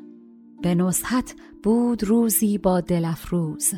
به 0.61 0.75
نصحت 0.75 1.35
بود 1.63 2.03
روزی 2.03 2.57
با 2.57 2.81
دلفروز 2.81 3.73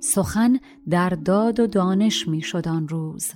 سخن 0.00 0.58
در 0.90 1.08
داد 1.08 1.60
و 1.60 1.66
دانش 1.66 2.28
می‌شد 2.28 2.68
آن 2.68 2.88
روز. 2.88 3.32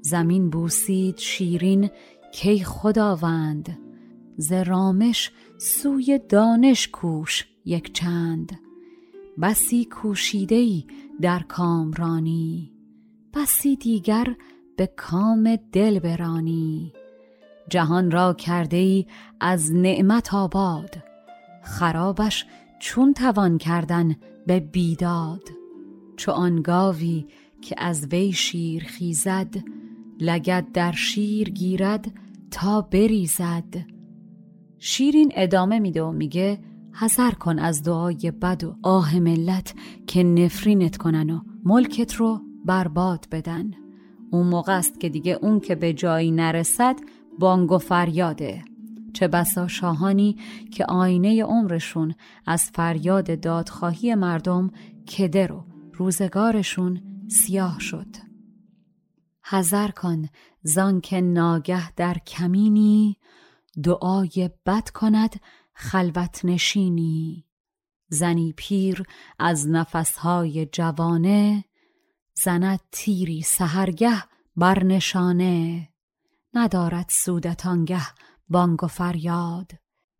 زمین 0.00 0.50
بوسید 0.50 1.18
شیرین 1.18 1.90
کی 2.32 2.64
خداوند؟ 2.64 3.78
ز 4.36 4.52
رامش 4.52 5.32
سوی 5.58 6.20
دانش 6.28 6.88
کوش 6.88 7.46
یک 7.64 7.92
چند. 7.92 8.60
بسی 9.42 9.84
کوشیده 9.84 10.54
ای 10.54 10.84
در 11.20 11.40
کامرانی 11.42 12.72
بسی 13.34 13.76
دیگر 13.76 14.36
به 14.76 14.86
کام 14.86 15.56
دل 15.72 15.98
برانی. 15.98 16.92
جهان 17.70 18.10
را 18.10 18.34
کرده 18.34 18.76
ای 18.76 19.06
از 19.40 19.74
نعمت 19.74 20.34
آباد. 20.34 20.96
خرابش 21.62 22.46
چون 22.78 23.14
توان 23.14 23.58
کردن 23.58 24.16
به 24.46 24.60
بیداد. 24.60 25.42
چو 26.16 26.32
آن 26.32 26.62
گاوی 26.62 27.26
که 27.62 27.74
از 27.78 28.06
وی 28.06 28.32
شیر 28.32 28.84
خیزد 28.84 29.54
لگد 30.20 30.72
در 30.72 30.92
شیر 30.92 31.50
گیرد 31.50 32.12
تا 32.50 32.80
بریزد. 32.80 33.74
شیرین 34.78 35.32
ادامه 35.34 35.78
میده 35.78 36.02
و 36.02 36.12
میگه 36.12 36.58
حذر 36.92 37.30
کن 37.30 37.58
از 37.58 37.82
دعای 37.82 38.32
بد 38.42 38.64
و 38.64 38.76
آه 38.82 39.18
ملت 39.18 39.74
که 40.06 40.22
نفرینت 40.22 40.96
کنن 40.96 41.30
و 41.30 41.40
ملکت 41.64 42.14
رو 42.14 42.40
برباد 42.64 43.26
بدن. 43.32 43.70
اون 44.30 44.46
موقع 44.46 44.78
است 44.78 45.00
که 45.00 45.08
دیگه 45.08 45.38
اون 45.42 45.60
که 45.60 45.74
به 45.74 45.92
جایی 45.92 46.30
نرسد 46.30 46.96
بانگ 47.38 47.72
و 47.72 47.78
فریاده. 47.78 48.64
چه 49.12 49.28
بسا 49.28 49.68
شاهانی 49.68 50.36
که 50.72 50.84
آینه 50.84 51.44
عمرشون 51.44 52.14
از 52.46 52.70
فریاد 52.74 53.40
دادخواهی 53.40 54.14
مردم 54.14 54.70
کده 55.08 55.46
رو 55.46 55.64
روزگارشون 55.92 57.02
سیاه 57.28 57.80
شد. 57.80 58.16
حذر 59.44 59.88
کن 59.88 60.28
زان 60.62 61.00
که 61.00 61.20
ناگه 61.20 61.92
در 61.92 62.14
کمینی 62.14 63.16
دعای 63.84 64.50
بد 64.66 64.88
کند 64.88 65.40
خلوت 65.74 66.44
نشینی. 66.44 67.44
زنی 68.08 68.54
پیر 68.56 69.02
از 69.38 69.68
نفسهای 69.68 70.66
جوانه 70.66 71.64
زند 72.44 72.80
تیری 72.92 73.42
سهرگه 73.42 74.24
بر 74.56 74.84
نشانه 74.84 75.88
ندارد 76.54 77.06
سودت 77.10 77.66
آنگه 77.66 78.06
بانگ 78.48 78.84
و 78.84 78.86
فریاد. 78.86 79.72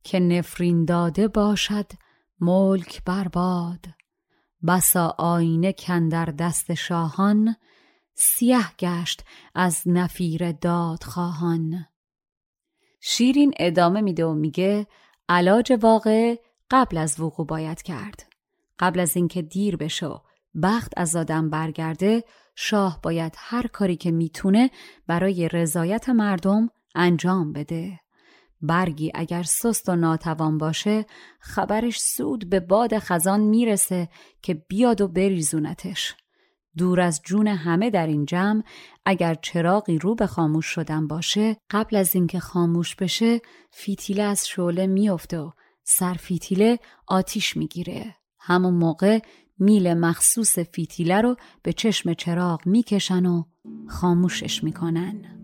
که 0.04 0.20
نفرین 0.20 0.84
داده 0.84 1.28
باشد 1.28 1.86
ملک 2.40 3.04
برباد 3.04 3.86
بسا 4.66 5.14
آینه 5.18 5.72
کندر 5.72 6.24
دست 6.24 6.74
شاهان 6.74 7.56
سیه 8.14 8.72
گشت 8.78 9.24
از 9.54 9.82
نفیر 9.86 10.52
دادخواهان. 10.52 11.86
شیرین 13.00 13.54
ادامه 13.58 14.00
میده 14.00 14.24
و 14.24 14.34
میگه 14.34 14.86
علاج 15.28 15.78
واقع 15.82 16.36
قبل 16.70 16.96
از 16.96 17.20
وقوع 17.20 17.46
باید 17.46 17.82
کرد. 17.82 18.32
قبل 18.78 19.00
از 19.00 19.16
اینکه 19.16 19.42
دیر 19.42 19.76
بشه 19.76 20.20
بخت 20.62 20.92
از 20.96 21.16
آدم 21.16 21.50
برگرده 21.50 22.24
شاه 22.61 23.01
باید 23.03 23.35
هر 23.37 23.66
کاری 23.66 23.97
که 23.97 24.11
می‌تونه 24.11 24.71
برای 25.07 25.49
رضایت 25.49 26.09
مردم 26.09 26.71
انجام 26.94 27.53
بده. 27.53 28.01
برگی 28.62 29.12
اگر 29.14 29.42
سست 29.42 29.88
و 29.88 29.97
ناتوان 29.97 30.59
باشه 30.59 31.07
خبرش 31.40 32.01
سود 32.01 32.51
به 32.51 32.61
باد 32.61 32.99
خزان 32.99 33.40
می‌رسه 33.40 34.09
که 34.42 34.55
بیاد 34.55 35.01
و 35.01 35.09
بریزونتش. 35.09 36.14
دور 36.77 37.01
از 37.01 37.21
جون 37.25 37.47
همه 37.47 37.90
در 37.90 38.07
این 38.07 38.25
جمع 38.25 38.62
اگر 39.05 39.35
چراغی 39.35 39.99
رو 39.99 40.14
به 40.14 40.27
خاموش 40.27 40.66
شدن 40.66 41.07
باشه 41.07 41.57
قبل 41.71 41.97
از 41.97 42.14
اینکه 42.14 42.40
خاموش 42.40 42.97
بشه 42.97 43.40
فیتیله 43.71 44.23
از 44.23 44.49
شعله 44.49 44.87
میافته 44.87 45.38
و 45.38 45.51
سر 45.85 46.14
فیتیله 46.14 46.79
آتیش 47.07 47.57
می‌گیره. 47.57 48.14
همون 48.38 48.75
موقع 48.75 49.18
میل 49.59 49.94
مخصوص 49.94 50.59
فیتیله 50.59 51.21
رو 51.21 51.37
به 51.62 51.73
چشم 51.73 52.14
چراغ 52.14 52.66
می‌کشن 52.66 53.27
و 53.27 53.44
خاموشش 53.88 54.64
می‌کنن 54.64 55.38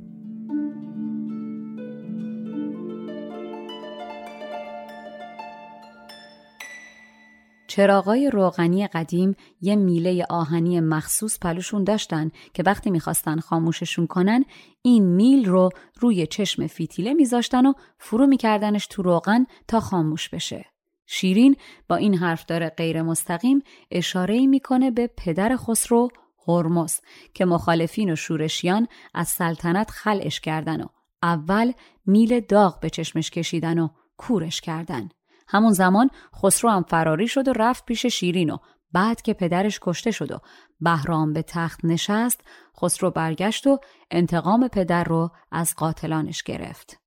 چراغای 7.74 8.30
روغنی 8.30 8.86
قدیم 8.86 9.34
یه 9.60 9.76
میله 9.76 10.26
آهنی 10.30 10.80
مخصوص 10.80 11.38
پلوشون 11.38 11.84
داشتن 11.84 12.30
که 12.52 12.62
وقتی 12.66 12.90
می‌خواستن 12.90 13.40
خاموششون 13.40 14.06
کنن 14.06 14.44
این 14.82 15.06
میل 15.06 15.44
رو 15.44 15.70
روی 16.00 16.26
چشم 16.26 16.66
فیتیله 16.66 17.14
میذاشتن 17.14 17.66
و 17.66 17.72
فرو 17.98 18.26
میکردنش 18.26 18.86
تو 18.86 19.02
روغن 19.02 19.46
تا 19.68 19.80
خاموش 19.80 20.28
بشه. 20.28 20.73
شیرین 21.06 21.56
با 21.88 21.96
این 21.96 22.14
حرف 22.14 22.44
داره 22.46 22.68
غیر 22.68 23.02
مستقیم 23.02 23.62
اشاره 23.90 24.46
می‌کنه 24.46 24.90
به 24.90 25.06
پدر 25.16 25.56
خسرو 25.56 26.08
هرمز 26.48 27.00
که 27.34 27.44
مخالفین 27.44 28.12
و 28.12 28.16
شورشیان 28.16 28.88
از 29.14 29.28
سلطنت 29.28 29.90
خلعش 29.90 30.40
کردن 30.40 30.80
و 30.80 30.86
اول 31.22 31.72
میل 32.06 32.40
داغ 32.40 32.80
به 32.80 32.90
چشمش 32.90 33.30
کشیدن 33.30 33.78
و 33.78 33.88
کورش 34.16 34.60
کردن. 34.60 35.08
همون 35.48 35.72
زمان 35.72 36.10
خسرو 36.42 36.70
هم 36.70 36.82
فراری 36.82 37.28
شد 37.28 37.48
و 37.48 37.52
رفت 37.52 37.84
پیش 37.84 38.06
شیرین 38.06 38.50
و 38.50 38.58
بعد 38.92 39.22
که 39.22 39.32
پدرش 39.32 39.78
کشته 39.82 40.10
شد 40.10 40.32
و 40.32 40.38
بهرام 40.80 41.32
به 41.32 41.42
تخت 41.42 41.84
نشست 41.84 42.40
خسرو 42.82 43.10
برگشت 43.10 43.66
و 43.66 43.78
انتقام 44.10 44.68
پدر 44.68 45.04
رو 45.04 45.30
از 45.52 45.74
قاتلانش 45.76 46.42
گرفت 46.42 47.00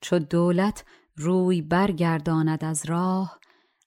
چو 0.00 0.18
دولت 0.18 0.84
روی 1.16 1.62
برگرداند 1.62 2.64
از 2.64 2.86
راه 2.86 3.38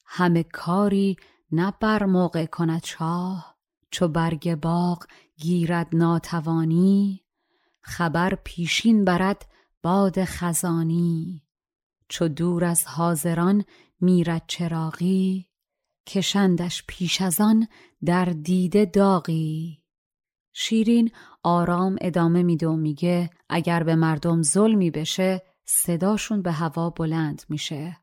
همه 0.06 0.44
کاری 0.44 1.16
نه 1.52 1.74
بر 1.80 2.06
موقع 2.06 2.46
کند 2.46 2.84
شاه. 2.84 3.56
چو 3.92 4.08
برگ 4.08 4.56
باغ 4.56 5.06
گیرد 5.38 5.88
ناتوانی 5.94 7.26
خبر 7.82 8.38
پیشین 8.44 9.06
برد 9.06 9.46
باد 9.84 10.24
خزانی. 10.24 11.44
چو 12.10 12.28
دور 12.28 12.66
از 12.66 12.88
حاضران 12.88 13.66
میرد 14.02 14.44
چراغی 14.48 15.50
کشندش 16.08 16.84
پیش 16.88 17.22
از 17.22 17.42
آن 17.42 17.68
در 18.06 18.26
دیده 18.26 18.86
داغی. 18.86 19.84
شیرین 20.54 21.12
آرام 21.44 21.96
ادامه 22.02 22.44
میده 22.44 22.68
و 22.68 22.76
میگه 22.76 23.30
اگر 23.50 23.84
به 23.84 23.96
مردم 23.96 24.42
ظلمی 24.42 24.92
بشه 24.92 25.42
صداشون 25.66 26.42
به 26.42 26.52
هوا 26.52 26.90
بلند 26.90 27.42
میشه. 27.50 27.98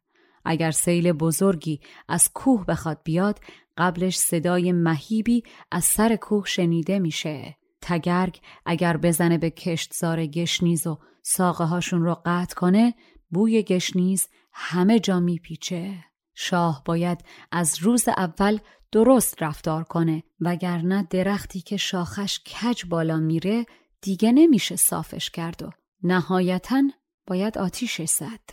اگر 0.44 0.70
سیل 0.70 1.12
بزرگی 1.12 1.80
از 2.08 2.30
کوه 2.34 2.66
بخواد 2.66 3.00
بیاد 3.04 3.40
قبلش 3.78 4.16
صدای 4.16 4.72
مهیبی 4.72 5.42
از 5.70 5.84
سر 5.84 6.16
کوه 6.16 6.46
شنیده 6.46 6.98
میشه. 6.98 7.56
تگرگ 7.82 8.40
اگر 8.66 8.96
بزنه 8.96 9.38
به 9.38 9.50
کشتزار 9.50 10.26
گشنیز 10.26 10.86
و 10.86 10.98
ساقه 11.22 11.64
هاشون 11.64 12.02
رو 12.02 12.22
قطع 12.24 12.54
کنه 12.54 12.94
بوی 13.30 13.62
گشنیز 13.62 14.28
همه 14.52 15.00
جا 15.00 15.20
میپیچه. 15.20 16.04
شاه 16.34 16.82
باید 16.84 17.24
از 17.52 17.78
روز 17.78 18.08
اول 18.08 18.58
درست 18.92 19.42
رفتار 19.42 19.84
کنه 19.84 20.22
وگرنه 20.40 21.06
درختی 21.10 21.60
که 21.60 21.76
شاخش 21.76 22.38
کج 22.38 22.84
بالا 22.86 23.16
میره 23.16 23.66
دیگه 24.00 24.32
نمیشه 24.32 24.76
صافش 24.76 25.30
کرد 25.30 25.62
و 25.62 25.70
نهایتا 26.02 26.82
باید 27.26 27.58
آتیش 27.58 28.02
زد. 28.02 28.50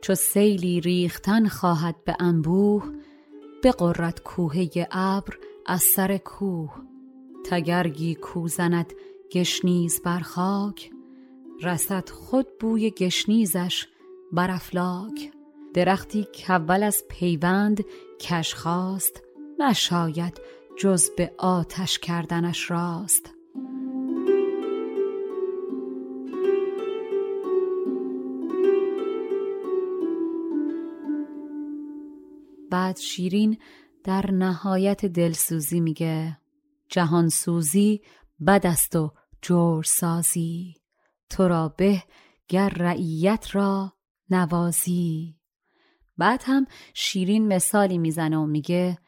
چو 0.00 0.14
سیلی 0.14 0.80
ریختن 0.80 1.48
خواهد 1.48 2.04
به 2.04 2.16
انبوه 2.20 2.92
قررت 3.72 4.22
کوهه 4.22 4.88
ابر 4.90 5.38
از 5.66 5.82
سر 5.82 6.16
کوه. 6.16 6.82
تگرگی 7.50 8.14
کوزند 8.14 8.92
گشنیز 9.32 10.02
بر 10.02 10.20
خاک 10.20 10.90
رسد 11.62 12.08
خود 12.08 12.46
بوی 12.60 12.90
گشنیزش 12.90 13.86
بر 14.32 14.50
افلاک. 14.50 15.32
درختی 15.74 16.26
که 16.32 16.52
اول 16.52 16.82
از 16.82 17.04
پیوند 17.08 17.84
کش 18.20 18.54
خواست 18.54 19.22
نشاید 19.58 20.40
جز 20.78 21.10
به 21.16 21.34
آتش 21.38 21.98
کردنش 21.98 22.70
راست. 22.70 23.35
بعد 32.70 32.96
شیرین 32.96 33.58
در 34.04 34.30
نهایت 34.30 35.06
دلسوزی 35.06 35.80
میگه 35.80 36.38
جهانسوزی 36.88 38.02
بد 38.46 38.66
است 38.66 38.96
و 38.96 39.12
جورسازی. 39.42 40.74
تو 41.30 41.48
را 41.48 41.68
به 41.68 42.02
گر 42.48 42.68
رعیت 42.68 43.46
را 43.52 43.92
نوازی. 44.30 45.36
بعد 46.18 46.42
هم 46.46 46.66
شیرین 46.94 47.48
مثالی 47.48 47.98
می‌زنه 47.98 48.38
و 48.38 48.46
میگه 48.46 48.98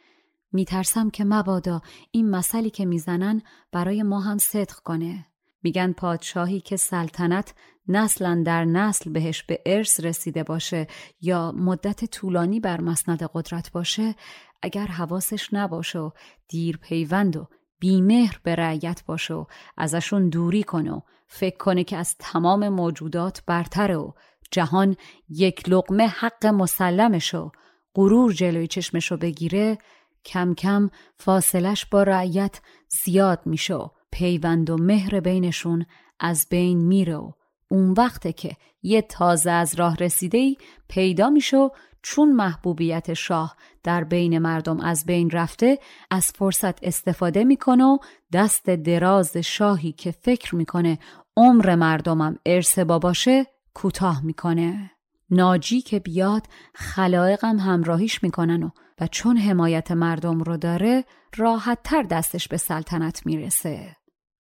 میترسم 0.53 1.11
که 1.11 1.25
مبادا 1.25 1.81
این 2.11 2.31
مثلی 2.31 2.71
که 2.71 2.87
می‌زنن 2.87 3.43
برای 3.73 4.03
ما 4.03 4.21
هم 4.21 4.39
صدق 4.39 4.75
کنه. 4.75 5.27
میگن 5.63 5.93
پادشاهی 5.93 6.61
که 6.61 6.77
سلطنت 6.77 7.55
نسلا 7.89 8.43
در 8.47 8.65
نسل 8.65 9.13
بهش 9.13 9.43
به 9.43 9.63
ارث 9.67 10.01
رسیده 10.01 10.43
باشه 10.43 10.87
یا 11.21 11.53
مدت 11.53 12.05
طولانی 12.05 12.61
بر 12.61 12.81
مسند 12.81 13.31
قدرت 13.35 13.73
باشه 13.73 14.15
اگر 14.63 14.87
حواسش 14.87 15.49
نباشه 15.53 15.99
و 15.99 16.11
دیر 16.49 16.77
پیوند 16.77 17.37
و 17.37 17.49
بیمهر 17.79 18.41
به 18.43 18.55
رعیت 18.55 19.03
باشه 19.07 19.35
و 19.35 19.45
ازشون 19.77 20.29
دوری 20.29 20.63
کنه 20.63 20.93
و 20.93 21.01
فکر 21.27 21.57
کنه 21.57 21.85
که 21.85 21.97
از 21.97 22.17
تمام 22.19 22.69
موجودات 22.69 23.43
برتره 23.47 23.97
و 23.97 24.13
جهان 24.51 24.97
یک 25.29 25.69
لقمه 25.69 26.07
حق 26.07 26.47
مسلمش 26.47 27.35
و 27.35 27.53
غرور 27.95 28.33
جلوی 28.33 28.67
چشمشو 28.67 29.17
بگیره 29.17 29.79
کم 30.25 30.55
کم 30.55 30.91
فاصلش 31.17 31.87
با 31.87 32.03
رعیت 32.03 32.61
زیاد 33.05 33.41
میشه 33.47 33.91
پیوند 34.13 34.71
و 34.71 34.77
مهر 34.77 35.21
بینشون 35.21 35.87
از 36.21 36.47
بین 36.51 36.79
میره 36.79 37.17
و 37.17 37.33
اون 37.71 37.93
وقته 37.93 38.33
که 38.33 38.57
یه 38.83 39.03
تازه 39.03 39.51
از 39.51 39.75
راه 39.75 39.97
رسیده 39.97 40.39
ای 40.39 40.57
پیدا 40.89 41.31
میشه 41.31 41.57
و 41.57 41.69
چون 42.03 42.33
محبوبیت 42.33 43.15
شاه 43.15 43.57
در 43.83 44.05
بین 44.05 44.39
مردم 44.39 44.81
از 44.81 45.07
بین 45.07 45.31
رفته 45.31 45.79
از 46.11 46.27
فرصت 46.27 46.85
استفاده 46.85 47.45
می‌کنه 47.45 47.85
و 47.85 47.99
دست 48.33 48.71
دراز 48.71 49.37
شاهی 49.37 49.93
که 49.93 50.11
فکر 50.11 50.55
می‌کنه 50.55 50.99
عمر 51.37 51.75
مردمم 51.75 52.39
ارث 52.47 52.79
باشه 52.79 53.47
کوتاه 53.75 54.25
می‌کنه. 54.25 54.91
ناجی 55.31 55.81
که 55.81 55.99
بیاد 55.99 56.43
خلایقم 56.75 57.57
همراهیش 57.57 58.23
می‌کنن 58.23 58.63
و 58.63 58.71
و 59.01 59.07
چون 59.07 59.37
حمایت 59.37 59.91
مردم 59.91 60.43
رو 60.43 60.57
داره 60.57 61.05
راحت 61.37 61.79
تر 61.85 62.03
دستش 62.03 62.49
به 62.49 62.57
سلطنت 62.57 63.27
می‌رسه. 63.27 63.97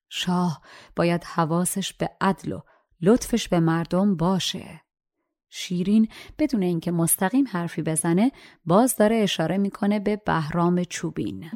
شاه 0.08 0.62
باید 0.96 1.24
حواسش 1.24 1.92
به 1.92 2.10
عدل 2.20 2.52
و 2.52 2.60
لطفش 3.00 3.48
به 3.48 3.60
مردم 3.60 4.16
باشه. 4.16 4.80
شیرین 5.50 6.08
بدون 6.38 6.62
اینکه 6.62 6.90
مستقیم 6.90 7.44
حرفی 7.48 7.82
بزنه 7.82 8.32
باز 8.64 8.96
داره 8.96 9.16
اشاره 9.16 9.58
می‌کنه 9.58 10.00
به 10.00 10.16
بهرام 10.16 10.84
چوبین. 10.84 11.50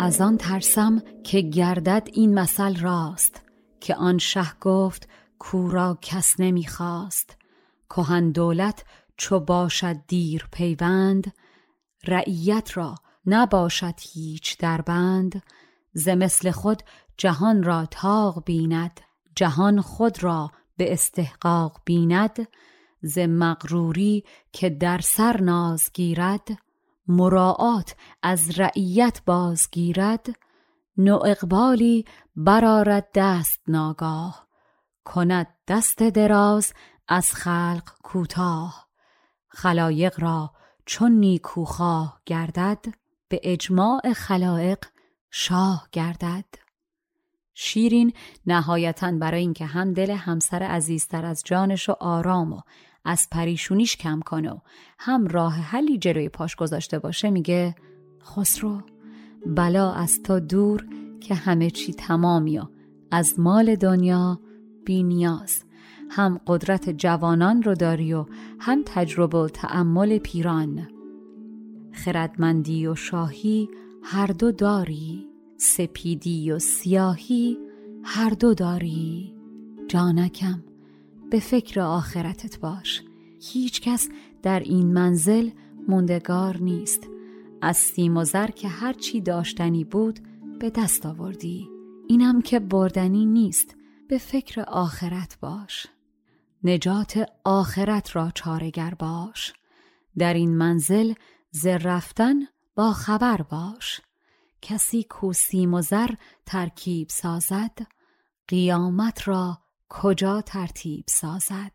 از 0.00 0.20
آن 0.20 0.36
ترسم 0.36 1.02
که 1.24 1.40
گردد 1.40 2.08
این 2.12 2.34
مثل 2.34 2.80
راست 2.80 3.42
که 3.80 3.94
آن 3.94 4.18
شه 4.18 4.52
گفت 4.60 5.08
کورا 5.38 5.98
کس 6.02 6.40
نمی‌خواست. 6.40 7.36
کهن 7.90 8.30
دولت 8.30 8.84
چو 9.16 9.40
باشد 9.40 9.96
دیر 10.08 10.48
پیوند 10.52 11.32
رعیت 12.06 12.76
را 12.76 12.94
نباشد 13.26 13.94
هیچ 14.12 14.58
دربند. 14.58 15.42
ز 15.92 16.08
مثل 16.08 16.50
خود 16.50 16.82
جهان 17.20 17.62
را 17.62 17.86
تاق 17.86 18.44
بیند 18.44 19.00
جهان 19.36 19.80
خود 19.80 20.22
را 20.22 20.50
به 20.76 20.92
استحقاق 20.92 21.80
بیند. 21.84 22.48
ز 23.02 23.18
مغروری 23.18 24.24
که 24.52 24.70
در 24.70 24.98
سر 24.98 25.40
ناز 25.40 25.90
گیرد 25.94 26.48
مراعات 27.06 27.96
از 28.22 28.60
رعیت 28.60 29.20
بازگیرد 29.26 30.26
نو 30.96 31.22
اقبالی 31.26 32.04
برارد 32.36 33.08
دست 33.14 33.60
ناگاه 33.68 34.46
کند 35.04 35.46
دست 35.68 36.02
دراز 36.02 36.72
از 37.08 37.34
خلق 37.34 37.90
کوتاه. 38.02 38.88
خلایق 39.48 40.20
را 40.20 40.52
چون 40.86 41.12
نیکوخواه 41.12 42.20
گردد 42.26 42.86
به 43.28 43.40
اجماع 43.42 44.12
خلایق 44.12 44.84
شاه 45.30 45.88
گردد. 45.92 46.69
شیرین 47.62 48.12
نهایتا 48.46 49.12
برای 49.12 49.40
اینکه 49.40 49.66
هم 49.66 49.92
دل 49.92 50.10
همسر 50.10 50.62
عزیزتر 50.62 51.24
از 51.24 51.42
جانش 51.44 51.88
و 51.88 51.92
آرام 52.00 52.52
و 52.52 52.60
از 53.04 53.28
پریشونیش 53.32 53.96
کم 53.96 54.20
کنه 54.20 54.50
و 54.50 54.58
هم 54.98 55.26
راه 55.26 55.54
حلی 55.54 55.98
جلوی 55.98 56.28
پاش 56.28 56.56
گذاشته 56.56 56.98
باشه 56.98 57.30
میگه 57.30 57.74
خسرو 58.24 58.80
بلا 59.46 59.92
از 59.92 60.22
تو 60.22 60.40
دور 60.40 60.86
که 61.20 61.34
همه 61.34 61.70
چی 61.70 61.92
تمامی 61.92 62.58
و 62.58 62.64
از 63.10 63.40
مال 63.40 63.76
دنیا 63.76 64.40
بی 64.84 65.02
نیاز. 65.02 65.64
هم 66.10 66.40
قدرت 66.46 66.90
جوانان 66.90 67.62
رو 67.62 67.74
داری 67.74 68.12
و 68.12 68.26
هم 68.60 68.82
تجربه 68.86 69.38
و 69.38 69.48
تعمل 69.48 70.18
پیران. 70.18 70.88
خردمندی 71.92 72.86
و 72.86 72.94
شاهی 72.94 73.68
هر 74.02 74.26
دو 74.26 74.52
داری. 74.52 75.29
سپیدی 75.62 76.52
و 76.52 76.58
سیاهی 76.58 77.58
هر 78.04 78.30
دو 78.30 78.54
داری. 78.54 79.34
جانکم 79.88 80.64
به 81.30 81.40
فکر 81.40 81.80
آخرتت 81.80 82.60
باش. 82.60 83.02
هیچ 83.40 83.80
کس 83.80 84.08
در 84.42 84.60
این 84.60 84.92
منزل 84.92 85.50
موندگار 85.88 86.56
نیست. 86.56 87.08
از 87.62 87.76
سیم 87.76 88.16
و 88.16 88.24
زر 88.24 88.46
که 88.46 88.68
هرچی 88.68 89.20
داشتنی 89.20 89.84
بود 89.84 90.20
به 90.60 90.70
دست 90.70 91.06
آوردی. 91.06 91.68
اینم 92.08 92.42
که 92.42 92.60
بردنی 92.60 93.26
نیست. 93.26 93.76
به 94.08 94.18
فکر 94.18 94.60
آخرت 94.60 95.38
باش. 95.40 95.86
نجات 96.64 97.26
آخرت 97.44 98.16
را 98.16 98.30
چارگر 98.34 98.94
باش. 98.98 99.52
در 100.18 100.34
این 100.34 100.56
منزل 100.56 101.12
ز 101.50 101.66
رفتن 101.66 102.36
با 102.74 102.92
خبر 102.92 103.42
باش. 103.42 104.00
کسی 104.62 105.02
کو 105.02 105.32
سیم 105.32 105.74
و 105.74 105.82
ترکیب 106.46 107.08
سازد 107.08 107.78
قیامت 108.48 109.28
را 109.28 109.58
کجا 109.88 110.40
ترتیب 110.40 111.04
سازد؟ 111.08 111.72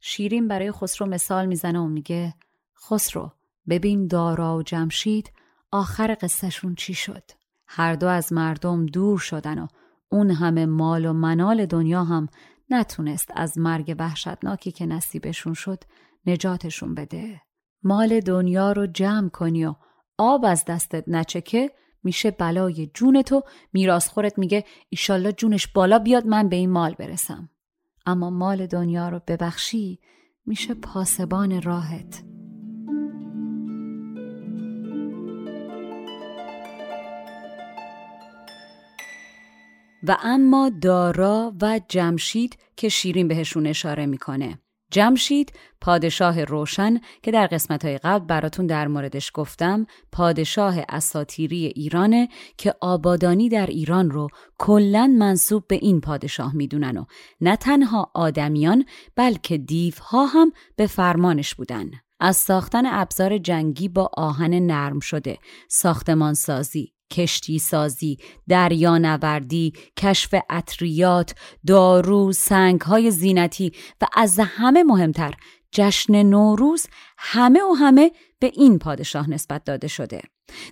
شیرین 0.00 0.48
برای 0.48 0.72
خسرو 0.72 1.06
مثال 1.06 1.46
می‌زنه 1.46 1.78
و 1.78 1.86
میگه 1.86 2.34
خسرو 2.90 3.32
ببین 3.68 4.06
دارا 4.06 4.56
و 4.56 4.62
جمشید 4.62 5.32
آخر 5.70 6.16
قصهشون 6.20 6.74
چی 6.74 6.94
شد؟ 6.94 7.30
هر 7.66 7.94
دو 7.94 8.06
از 8.06 8.32
مردم 8.32 8.86
دور 8.86 9.18
شدن 9.18 9.58
و 9.58 9.66
اون 10.08 10.30
همه 10.30 10.66
مال 10.66 11.04
و 11.04 11.12
منال 11.12 11.66
دنیا 11.66 12.04
هم 12.04 12.28
نتونست 12.70 13.30
از 13.36 13.58
مرگ 13.58 13.96
وحشتناکی 13.98 14.72
که 14.72 14.86
نصیبشون 14.86 15.54
شد 15.54 15.84
نجاتشون 16.26 16.94
بده. 16.94 17.40
مال 17.82 18.20
دنیا 18.20 18.72
رو 18.72 18.86
جمع 18.86 19.28
کنی 19.28 19.64
و 19.64 19.74
آب 20.18 20.44
از 20.44 20.64
دستت 20.64 21.04
نچکه 21.08 21.70
میشه 22.04 22.30
بلای 22.30 22.90
جون 22.94 23.22
تو 23.22 23.42
خورت 24.08 24.38
میگه 24.38 24.64
ایشالله 24.88 25.32
جونش 25.32 25.66
بالا 25.66 25.98
بیاد 25.98 26.26
من 26.26 26.48
به 26.48 26.56
این 26.56 26.70
مال 26.70 26.94
برسم. 26.94 27.50
اما 28.06 28.30
مال 28.30 28.66
دنیا 28.66 29.08
رو 29.08 29.20
ببخشی 29.26 30.00
میشه 30.46 30.74
پاسبان 30.74 31.62
راهت. 31.62 32.24
و 40.08 40.16
اما 40.22 40.70
دارا 40.82 41.52
و 41.62 41.80
جمشید 41.88 42.58
که 42.76 42.88
شیرین 42.88 43.28
بهشون 43.28 43.66
اشاره 43.66 44.06
می‌کنه. 44.06 44.58
جمشید 44.94 45.52
پادشاه 45.80 46.44
روشن 46.44 47.00
که 47.22 47.30
در 47.30 47.46
قسمتهای 47.46 47.98
قبل 47.98 48.26
براتون 48.26 48.66
در 48.66 48.88
موردش 48.88 49.30
گفتم 49.34 49.86
پادشاه 50.12 50.76
اساتیری 50.88 51.66
ایرانه 51.66 52.28
که 52.56 52.74
آبادانی 52.80 53.48
در 53.48 53.66
ایران 53.66 54.10
رو 54.10 54.28
کلا 54.58 55.06
منصوب 55.18 55.66
به 55.68 55.74
این 55.74 56.00
پادشاه 56.00 56.56
می‌دونن 56.56 56.96
و 56.96 57.04
نه 57.40 57.56
تنها 57.56 58.10
آدمیان 58.14 58.84
بلکه 59.16 59.58
دیوها 59.58 60.26
هم 60.26 60.52
به 60.76 60.86
فرمانش 60.86 61.54
بودن. 61.54 61.90
از 62.20 62.36
ساختن 62.36 62.86
ابزار 62.86 63.38
جنگی 63.38 63.88
با 63.88 64.10
آهن 64.16 64.54
نرم 64.54 65.00
شده 65.00 65.38
ساختمان 65.68 66.34
سازی 66.34 66.93
کشتی 67.14 67.58
سازی، 67.58 68.18
دریانوردی، 68.48 69.72
کشف 69.96 70.34
اطریات، 70.50 71.34
دارو، 71.66 72.32
سنگ 72.32 72.80
های 72.80 73.10
زینتی 73.10 73.72
و 74.00 74.06
از 74.16 74.40
همه 74.42 74.82
مهمتر 74.82 75.34
جشن 75.72 76.22
نوروز 76.22 76.86
همه 77.18 77.60
و 77.70 77.74
همه 77.74 78.12
به 78.38 78.50
این 78.54 78.78
پادشاه 78.78 79.30
نسبت 79.30 79.64
داده 79.64 79.88
شده. 79.88 80.22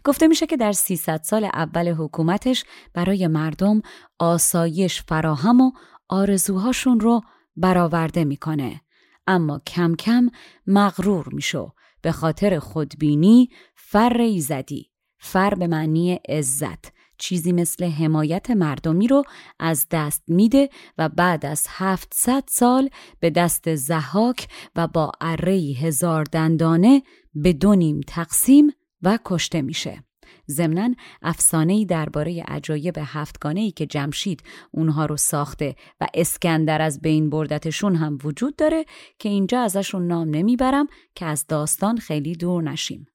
گفته 0.05 0.27
میشه 0.27 0.47
که 0.47 0.57
در 0.57 0.73
300 0.73 1.21
سال 1.23 1.45
اول 1.45 1.89
حکومتش 1.89 2.65
برای 2.95 3.27
مردم 3.27 3.83
آسایش 4.19 5.03
فراهم 5.03 5.61
و 5.61 5.73
آرزوهاشون 6.09 7.01
رو 7.01 7.21
برآورده 7.57 8.25
می‌کنه. 8.25 8.81
اما 9.27 9.61
کم 9.67 9.95
کم 9.95 10.29
مغرور 10.67 11.29
میشو 11.33 11.73
به 12.03 12.13
خاطر 12.13 12.59
خودبینی 12.59 13.49
فر 13.77 14.21
ایزدی 14.21 14.92
فر 15.25 15.55
به 15.55 15.67
معنی 15.67 16.13
عزت 16.29 16.93
چیزی 17.19 17.53
مثل 17.53 17.85
حمایت 17.85 18.51
مردمی 18.51 19.09
رو 19.09 19.23
از 19.59 19.87
دست 19.91 20.23
میده 20.29 20.69
و 20.99 21.09
بعد 21.09 21.47
از 21.47 21.67
700 21.71 22.45
سال 22.49 22.89
به 23.21 23.31
دست 23.31 23.75
زحاک 23.75 24.49
و 24.77 24.89
با 24.89 25.13
اره 25.21 25.53
هزار 25.53 26.25
دندانه 26.25 27.03
به 27.35 27.53
دو 27.53 27.75
نیم 27.75 28.01
تقسیم 28.07 28.73
و 29.03 29.19
کشته 29.25 29.63
میشه. 29.63 30.05
ضمنا 30.51 30.95
افسانه‌ای 31.23 31.85
درباره 31.85 32.43
عجایب 32.49 32.95
هفتگانه‌ای 32.99 33.71
که 33.71 33.87
جمشید 33.87 34.43
اونها 34.71 35.07
رو 35.07 35.17
ساخته 35.17 35.77
و 36.01 36.07
اسکندر 36.15 36.83
از 36.83 37.01
بین 37.01 37.31
بردتشون 37.31 37.95
هم 37.95 38.19
وجود 38.25 38.57
داره 38.57 38.85
که 39.19 39.29
اینجا 39.29 39.61
ازشون 39.61 40.07
نام 40.07 40.31
نمی‌برم 40.31 40.87
که 41.15 41.27
از 41.27 41.47
داستان 41.47 41.99
خیلی 41.99 42.35
دور 42.35 42.63
نشیم 42.63 43.07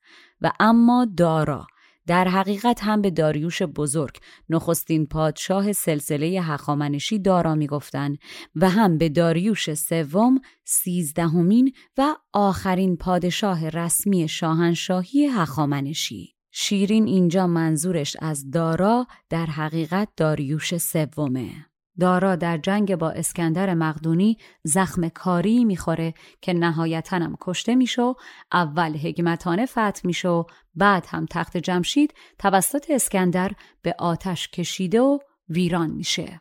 و 0.42 0.52
اما 0.60 1.08
دارا 1.18 1.68
در 2.08 2.28
حقیقت 2.28 2.84
هم 2.84 3.02
به 3.02 3.10
داریوش 3.12 3.62
بزرگ 3.62 4.18
نخستین 4.50 5.06
پادشاه 5.06 5.74
سلسله 5.74 6.28
هخامنشی 6.28 7.20
دارا 7.20 7.56
می‌گفتند 7.56 8.18
و 8.56 8.70
هم 8.70 8.98
به 8.98 9.10
داریوش 9.10 9.74
سوم 9.74 10.40
سیزدهمین 10.66 11.74
و 11.98 12.16
آخرین 12.34 12.98
پادشاه 12.98 13.70
رسمی 13.70 14.28
شاهنشاهی 14.28 15.26
هخامنشی. 15.26 16.34
شیرین 16.52 17.08
اینجا 17.08 17.48
منظورش 17.48 18.18
از 18.20 18.52
دارا 18.52 19.08
در 19.30 19.46
حقیقت 19.46 20.10
داریوش 20.18 20.78
سومه. 20.78 21.67
دارا 22.00 22.36
در 22.36 22.58
جنگ 22.58 22.96
با 22.96 23.10
اسکندر 23.10 23.74
مقدونی 23.74 24.38
زخم 24.64 25.10
کاری 25.10 25.66
می‌خوره 25.66 26.14
که 26.42 26.54
نهایتا 26.54 27.18
هم 27.18 27.36
کشته 27.42 27.76
میشه 27.76 28.14
اول 28.52 28.98
حکمتانه 28.98 29.66
فتح 29.66 30.02
میشه 30.04 30.44
بعد 30.76 31.06
هم 31.10 31.26
تخت 31.26 31.58
جمشید 31.58 32.14
توسط 32.40 32.86
اسکندر 32.90 33.52
به 33.82 33.96
آتش 34.00 34.48
کشیده 34.48 35.02
و 35.02 35.20
ویران 35.50 35.90
میشه. 35.92 36.40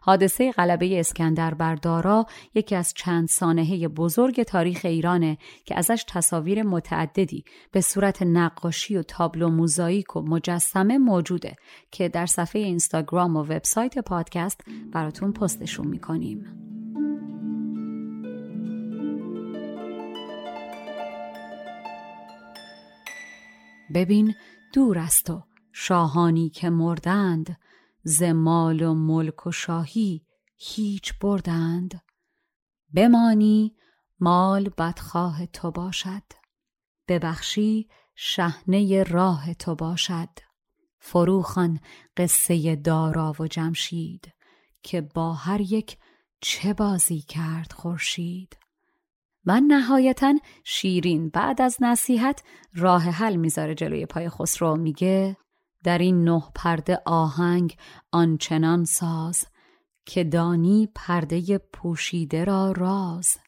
حادثه 0.00 0.52
غلبه 0.52 1.00
اسکندر 1.00 1.54
بر 1.54 1.74
دارا 1.74 2.26
یکی 2.54 2.74
از 2.74 2.94
چند 2.96 3.28
سانحه 3.28 3.88
بزرگ 3.88 4.42
تاریخ 4.42 4.80
ایرانه 4.84 5.38
که 5.64 5.78
ازش 5.78 6.04
تصاویر 6.08 6.62
متعددی 6.62 7.44
به 7.72 7.80
صورت 7.80 8.22
نقاشی 8.22 8.96
و 8.96 9.02
تابلو 9.02 9.48
موزاییک 9.48 10.16
و 10.16 10.22
مجسمه 10.22 10.98
موجوده 10.98 11.56
که 11.90 12.08
در 12.08 12.26
صفحه 12.26 12.62
اینستاگرام 12.62 13.36
و 13.36 13.42
وبسایت 13.42 13.98
پادکست 13.98 14.60
براتون 14.92 15.32
پستشون 15.32 15.86
می‌کنیم. 15.86 16.44
ببین 23.94 24.34
دور 24.72 24.98
است 24.98 25.30
و 25.30 25.42
شاهانی 25.72 26.48
که 26.48 26.70
مردند 26.70 27.56
ز 28.02 28.22
مال 28.22 28.82
و 28.82 28.94
ملک 28.94 29.46
و 29.46 29.52
شاهی 29.52 30.26
هیچ 30.56 31.18
بردند؟ 31.18 32.02
بمانی 32.94 33.76
مال 34.20 34.68
بدخواه 34.78 35.46
تو 35.46 35.70
باشد. 35.70 36.22
ببخشی 37.08 37.88
شهنه 38.14 39.02
راه 39.02 39.54
تو 39.54 39.74
باشد. 39.74 40.28
فروخان 40.98 41.80
قصه 42.16 42.76
دارا 42.76 43.34
و 43.40 43.46
جمشید 43.46 44.32
که 44.82 45.00
با 45.00 45.32
هر 45.32 45.60
یک 45.60 45.98
چه 46.40 46.74
بازی 46.74 47.20
کرد 47.20 47.72
خورشید. 47.72 48.56
و 49.46 49.60
نهایتا 49.60 50.34
شیرین 50.64 51.28
بعد 51.28 51.62
از 51.62 51.76
نصیحت 51.80 52.42
راه 52.74 53.02
حل 53.02 53.36
می‌ذاره 53.36 53.74
جلوی 53.74 54.06
پای 54.06 54.28
خسرو. 54.28 54.76
میگه 54.76 55.36
در 55.84 55.98
این 55.98 56.24
نه 56.24 56.42
پرده 56.54 57.02
آهنگ 57.06 57.76
آنچنان 58.12 58.84
ساز 58.84 59.44
که 60.06 60.24
دانی 60.24 60.88
پرده 60.94 61.58
پوشیده 61.58 62.44
را 62.44 62.72
راز. 62.72 63.38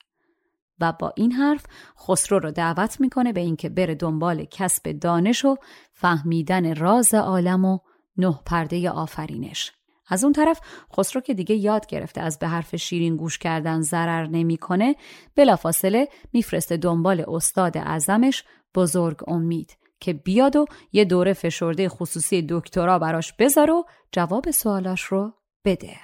و 0.80 0.92
با 0.92 1.12
این 1.16 1.32
حرف 1.32 1.66
خسرو 1.98 2.38
رو 2.38 2.50
دعوت 2.50 3.00
می‌کنه 3.00 3.32
به 3.32 3.40
اینکه 3.40 3.68
بره 3.68 3.94
دنبال 3.94 4.44
کسب 4.44 4.92
دانش 4.92 5.44
و 5.44 5.56
فهمیدن 5.92 6.74
راز 6.74 7.14
عالم 7.14 7.64
و 7.64 7.78
نه 8.16 8.40
پرده 8.46 8.90
آفرینش. 8.90 9.72
از 10.08 10.24
اون 10.24 10.32
طرف 10.32 10.60
خسرو 10.96 11.20
که 11.20 11.34
دیگه 11.34 11.54
یاد 11.54 11.86
گرفته 11.86 12.20
از 12.20 12.38
به 12.38 12.48
حرف 12.48 12.76
شیرین 12.76 13.16
گوش 13.16 13.38
کردن 13.38 13.80
ضرر 13.80 14.26
نمی‌کنه 14.26 14.96
بلافاصله 15.36 16.08
میفرسته 16.32 16.76
دنبال 16.76 17.24
استاد 17.28 17.76
اعظمش 17.76 18.44
بزرگ 18.74 19.28
امید. 19.28 19.76
که 20.00 20.12
بیاد 20.12 20.56
و 20.56 20.66
یه 20.92 21.04
دوره 21.04 21.32
فشرده 21.32 21.88
خصوصی 21.88 22.46
دکترا 22.48 22.98
براش 22.98 23.32
بذار 23.32 23.70
و 23.70 23.84
جواب 24.12 24.50
سوالاش 24.50 25.02
رو 25.02 25.34
بده. 25.64 25.96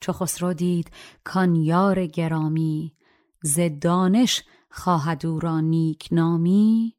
چو 0.00 0.12
خسرو 0.12 0.52
دید 0.52 0.90
کان 1.24 1.54
یار 1.54 2.06
گرامی 2.06 2.96
ز 3.42 3.60
دانش 3.80 4.42
خواهد 4.70 5.26
او 5.26 5.40
را 5.40 5.60
نیک 5.60 6.08
نامی. 6.12 6.96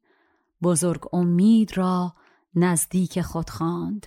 بزرگ 0.62 1.14
امید 1.14 1.76
را 1.76 2.14
نزدیک 2.54 3.20
خود 3.20 3.50
خواند. 3.50 4.06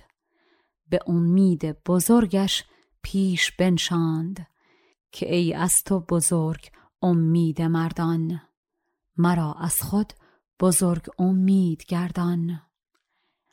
به 0.88 0.98
امید 1.06 1.82
بزرگش 1.84 2.64
پیش 3.02 3.52
بنشاند. 3.52 4.46
که 5.12 5.34
ای 5.34 5.54
از 5.54 5.82
تو 5.84 6.00
بزرگ 6.00 6.70
امید 7.02 7.62
مردان 7.62 8.40
مرا 9.16 9.54
از 9.60 9.82
خود 9.82 10.12
بزرگ 10.60 11.06
امید 11.18 11.84
گردان. 11.88 12.60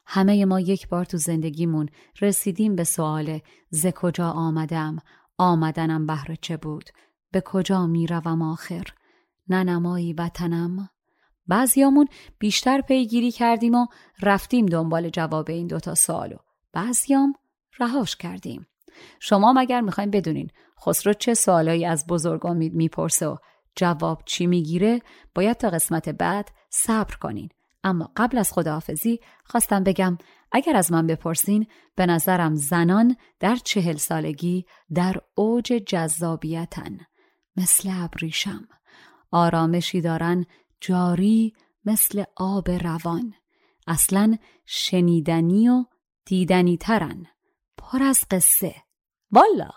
همه 0.06 0.46
ما 0.46 0.60
یک 0.60 0.88
بار 0.88 1.06
تو 1.06 1.18
زندگیمون 1.18 1.90
رسیدیم 2.22 2.76
به 2.76 2.84
سوال 2.84 3.40
ز 3.70 3.88
کجا 3.88 4.30
آمدم؟ 4.30 4.98
آمدنم 5.38 6.06
بهر 6.08 6.36
چه 6.42 6.58
بود؟ 6.58 6.90
به 7.32 7.42
کجا 7.42 7.88
می‌روم 7.88 8.42
آخر؟ 8.42 8.84
ننمایی 9.50 10.14
وطنم؟ 10.14 10.90
بعضیامون 11.48 12.08
بیشتر 12.40 12.82
پیگیری 12.82 13.32
کردیم 13.32 13.76
و 13.76 13.88
رفتیم 14.22 14.66
دنبال 14.66 15.10
جواب 15.10 15.50
این 15.50 15.68
دوتا 15.68 15.96
سوالو 15.96 16.38
بعضیام 16.74 17.34
رهاش 17.80 18.16
کردیم. 18.16 18.68
شما 19.20 19.54
مگر 19.54 19.82
می‌خوایم 19.82 20.12
بدونین 20.12 20.50
خسرو 20.86 21.14
چه 21.14 21.34
سوالایی 21.34 21.86
از 21.86 22.08
بزرگ 22.08 22.46
امید 22.46 22.74
می‌پرسه 22.74 23.28
و 23.28 23.38
جواب 23.78 24.22
چی 24.26 24.48
می‌گیره؟ 24.48 25.02
باید 25.36 25.58
تا 25.58 25.70
قسمت 25.70 26.10
بعد 26.10 26.52
صبر 26.70 27.16
کنین. 27.16 27.50
اما 27.84 28.12
قبل 28.16 28.38
از 28.38 28.54
خداحافظی 28.54 29.20
خواستم 29.46 29.84
بگم 29.84 30.18
اگر 30.52 30.76
از 30.76 30.92
من 30.92 31.08
بپرسین 31.08 31.68
به 31.96 32.06
نظرم 32.06 32.56
زنان 32.56 33.16
در 33.40 33.56
چهل 33.56 33.96
سالگی 33.96 34.66
در 34.94 35.16
اوج 35.36 35.66
جذابیتن. 35.66 36.98
مثل 37.58 37.90
ابریشم. 37.94 38.68
آرامشی 39.32 40.02
دارن 40.02 40.46
جاری 40.82 41.54
مثل 41.86 42.24
آب 42.36 42.72
روان. 42.72 43.34
اصلا 43.88 44.38
شنیدنی 44.66 45.70
و 45.70 45.86
دیدنی 46.26 46.78
ترن. 46.78 47.26
پر 47.78 48.04
از 48.04 48.20
قصه. 48.32 48.76
والا! 49.32 49.70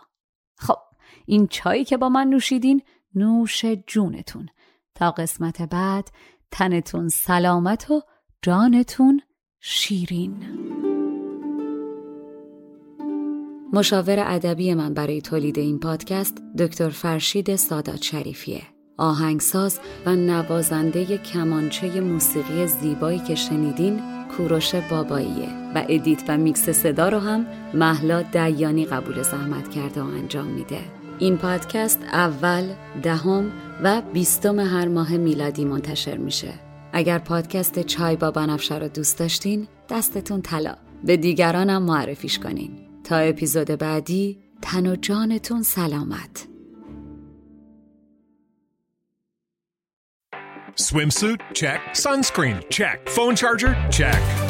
خب 0.56 0.78
این 1.26 1.46
چایی 1.46 1.84
که 1.84 1.96
با 1.96 2.08
من 2.08 2.26
نوشیدین 2.26 2.82
نوش 3.14 3.64
جونتون. 3.86 4.48
تا 4.94 5.10
قسمت 5.10 5.62
بعد 5.62 6.08
تنتون 6.50 7.08
سلامت 7.08 7.90
و 7.90 8.02
جانتون 8.42 9.20
شیرین. 9.60 10.36
مشاور 13.72 14.24
ادبی 14.26 14.74
من 14.74 14.94
برای 14.94 15.20
تولید 15.20 15.58
این 15.58 15.78
پادکست 15.78 16.42
دکتر 16.58 16.88
فرشید 16.88 17.56
سادات 17.56 18.02
شریفیه. 18.02 18.62
آهنگساز 18.98 19.80
و 20.06 20.16
نوازنده 20.16 21.18
کمانچه 21.18 22.00
موسیقی 22.00 22.66
زیبایی 22.66 23.18
که 23.18 23.34
شنیدین 23.34 24.00
کوروش 24.36 24.74
باباییه 24.74 25.48
و 25.74 25.84
edit 25.88 26.22
و 26.28 26.38
میکس 26.38 26.70
صدا 26.70 27.08
رو 27.08 27.18
هم 27.18 27.46
مهلا 27.74 28.22
دیانی 28.22 28.84
قبول 28.84 29.22
زحمت 29.22 29.70
کرده 29.70 30.02
و 30.02 30.06
انجام 30.06 30.46
میده. 30.46 30.99
این 31.20 31.36
پادکست 31.36 32.02
اول، 32.12 32.74
دهم 33.02 33.52
و 33.82 34.02
بیستم 34.12 34.60
هر 34.60 34.88
ماه 34.88 35.16
میلادی 35.16 35.64
منتشر 35.64 36.16
میشه. 36.16 36.52
اگر 36.92 37.18
پادکست 37.18 37.82
چای 37.82 38.16
با 38.16 38.30
بنفشه 38.30 38.78
رو 38.78 38.88
دوست 38.88 39.18
داشتین 39.18 39.68
دستتون 39.90 40.42
طلا 40.42 40.74
به 41.04 41.16
دیگرانم 41.16 41.82
معرفیش 41.82 42.38
کنین 42.38 42.70
تا 43.04 43.16
اپیزود 43.16 43.66
بعدی 43.66 44.38
تن 44.62 44.86
و 44.86 44.96
جانتون 44.96 45.62
سلامت 45.62 46.46
Swimsuit? 50.76 51.40
Check. 51.60 51.80
Sunscreen? 52.04 52.56
Check. 52.70 52.98
Phone 53.16 53.36
charger? 53.36 53.72
Check. 53.90 54.49